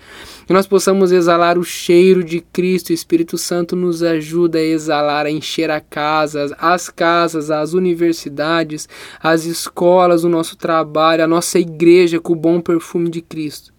Que 0.46 0.54
nós 0.54 0.68
possamos 0.68 1.12
exalar 1.12 1.58
o 1.58 1.64
cheiro 1.64 2.24
de 2.24 2.42
Cristo, 2.42 2.90
o 2.90 2.94
Espírito 2.94 3.38
Santo 3.38 3.76
nos 3.76 4.02
ajuda 4.02 4.60
a 4.60 4.64
exalar, 4.64 5.26
a 5.26 5.32
encher 5.32 5.70
a 5.70 5.80
casa, 5.80 6.56
as 6.60 6.90
casas, 6.90 7.52
as 7.52 7.74
universidades, 7.74 8.88
as 9.22 9.46
escolas, 9.46 10.24
o 10.24 10.30
nosso 10.30 10.56
trabalho, 10.56 11.24
a 11.24 11.28
nossa 11.28 11.60
igreja 11.60 12.20
com 12.20 12.34
o 12.34 12.36
bom 12.36 12.62
perfume 12.62 13.10
de 13.10 13.22
Cristo. 13.22 13.74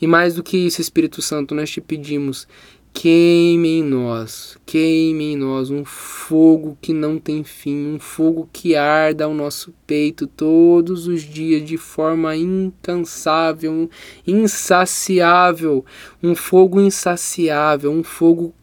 E 0.00 0.06
mais 0.06 0.34
do 0.34 0.42
que 0.42 0.56
isso, 0.56 0.80
Espírito 0.80 1.22
Santo, 1.22 1.54
nós 1.54 1.70
te 1.70 1.80
pedimos 1.80 2.46
Queime 2.94 3.78
em 3.78 3.82
nós, 3.82 4.56
queime 4.66 5.32
em 5.32 5.36
nós 5.36 5.70
um 5.70 5.84
fogo 5.84 6.76
que 6.80 6.92
não 6.92 7.18
tem 7.18 7.42
fim, 7.42 7.86
um 7.86 7.98
fogo 7.98 8.48
que 8.52 8.76
arda 8.76 9.24
ao 9.24 9.34
nosso 9.34 9.74
peito 9.86 10.26
todos 10.26 11.06
os 11.06 11.22
dias 11.22 11.66
de 11.66 11.76
forma 11.78 12.36
incansável, 12.36 13.88
insaciável, 14.26 15.84
um 16.22 16.34
fogo 16.34 16.80
insaciável, 16.80 17.90
um 17.90 18.04
fogo, 18.04 18.54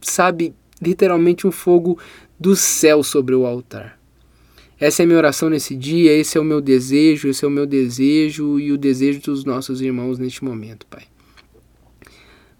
sabe, 0.00 0.54
literalmente 0.80 1.46
um 1.46 1.50
fogo 1.50 1.98
do 2.38 2.54
céu 2.54 3.02
sobre 3.02 3.34
o 3.34 3.46
altar. 3.46 3.98
Essa 4.78 5.02
é 5.02 5.04
a 5.04 5.06
minha 5.06 5.18
oração 5.18 5.48
nesse 5.48 5.74
dia, 5.74 6.12
esse 6.12 6.36
é 6.36 6.40
o 6.40 6.44
meu 6.44 6.60
desejo, 6.60 7.28
esse 7.28 7.44
é 7.44 7.48
o 7.48 7.50
meu 7.50 7.66
desejo 7.66 8.60
e 8.60 8.70
o 8.70 8.78
desejo 8.78 9.20
dos 9.22 9.44
nossos 9.44 9.80
irmãos 9.80 10.18
neste 10.18 10.44
momento, 10.44 10.86
Pai. 10.86 11.04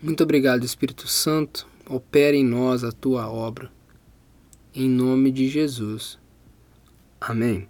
Muito 0.02 0.22
obrigado, 0.22 0.64
Espírito 0.64 1.09
Santo. 1.09 1.66
Opera 1.88 2.37
em 2.37 2.44
nós 2.44 2.85
a 2.85 2.92
tua 2.92 3.30
obra. 3.30 3.70
Em 4.74 4.88
nome 4.88 5.30
de 5.30 5.48
Jesus. 5.48 6.18
Amém. 7.20 7.66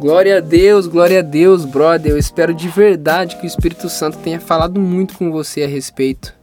Glória 0.00 0.38
a 0.38 0.40
Deus, 0.40 0.88
glória 0.88 1.20
a 1.20 1.22
Deus, 1.22 1.64
brother. 1.64 2.10
Eu 2.10 2.18
espero 2.18 2.52
de 2.52 2.68
verdade 2.68 3.36
que 3.36 3.44
o 3.44 3.46
Espírito 3.46 3.88
Santo 3.88 4.18
tenha 4.18 4.40
falado 4.40 4.80
muito 4.80 5.16
com 5.16 5.30
você 5.30 5.62
a 5.62 5.68
respeito 5.68 6.34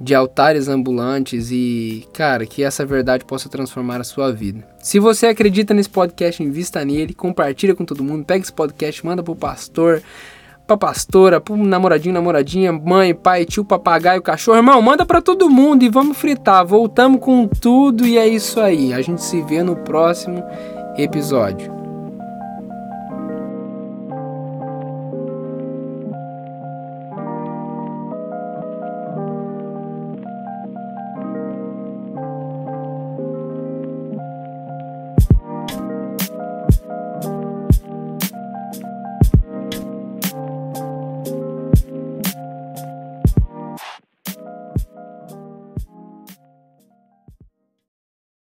de 0.00 0.14
altares 0.14 0.68
ambulantes 0.68 1.50
e, 1.50 2.06
cara, 2.12 2.46
que 2.46 2.62
essa 2.62 2.86
verdade 2.86 3.24
possa 3.24 3.48
transformar 3.48 4.00
a 4.00 4.04
sua 4.04 4.32
vida. 4.32 4.64
Se 4.80 5.00
você 5.00 5.26
acredita 5.26 5.74
nesse 5.74 5.90
podcast, 5.90 6.40
invista 6.40 6.84
nele, 6.84 7.12
compartilha 7.14 7.74
com 7.74 7.84
todo 7.84 8.04
mundo, 8.04 8.24
pega 8.24 8.44
esse 8.44 8.52
podcast, 8.52 9.04
manda 9.04 9.24
pro 9.24 9.34
pastor, 9.34 10.00
pra 10.68 10.76
pastora, 10.76 11.40
pro 11.40 11.56
namoradinho, 11.56 12.12
namoradinha, 12.14 12.70
mãe, 12.70 13.14
pai, 13.14 13.46
tio, 13.46 13.64
papagaio, 13.64 14.20
cachorro. 14.20 14.58
Irmão, 14.58 14.82
manda 14.82 15.06
pra 15.06 15.22
todo 15.22 15.48
mundo 15.48 15.82
e 15.82 15.88
vamos 15.88 16.18
fritar. 16.18 16.64
Voltamos 16.66 17.20
com 17.20 17.48
tudo 17.48 18.06
e 18.06 18.18
é 18.18 18.28
isso 18.28 18.60
aí. 18.60 18.92
A 18.92 19.00
gente 19.00 19.22
se 19.22 19.40
vê 19.40 19.62
no 19.62 19.76
próximo 19.76 20.44
episódio. 20.98 21.77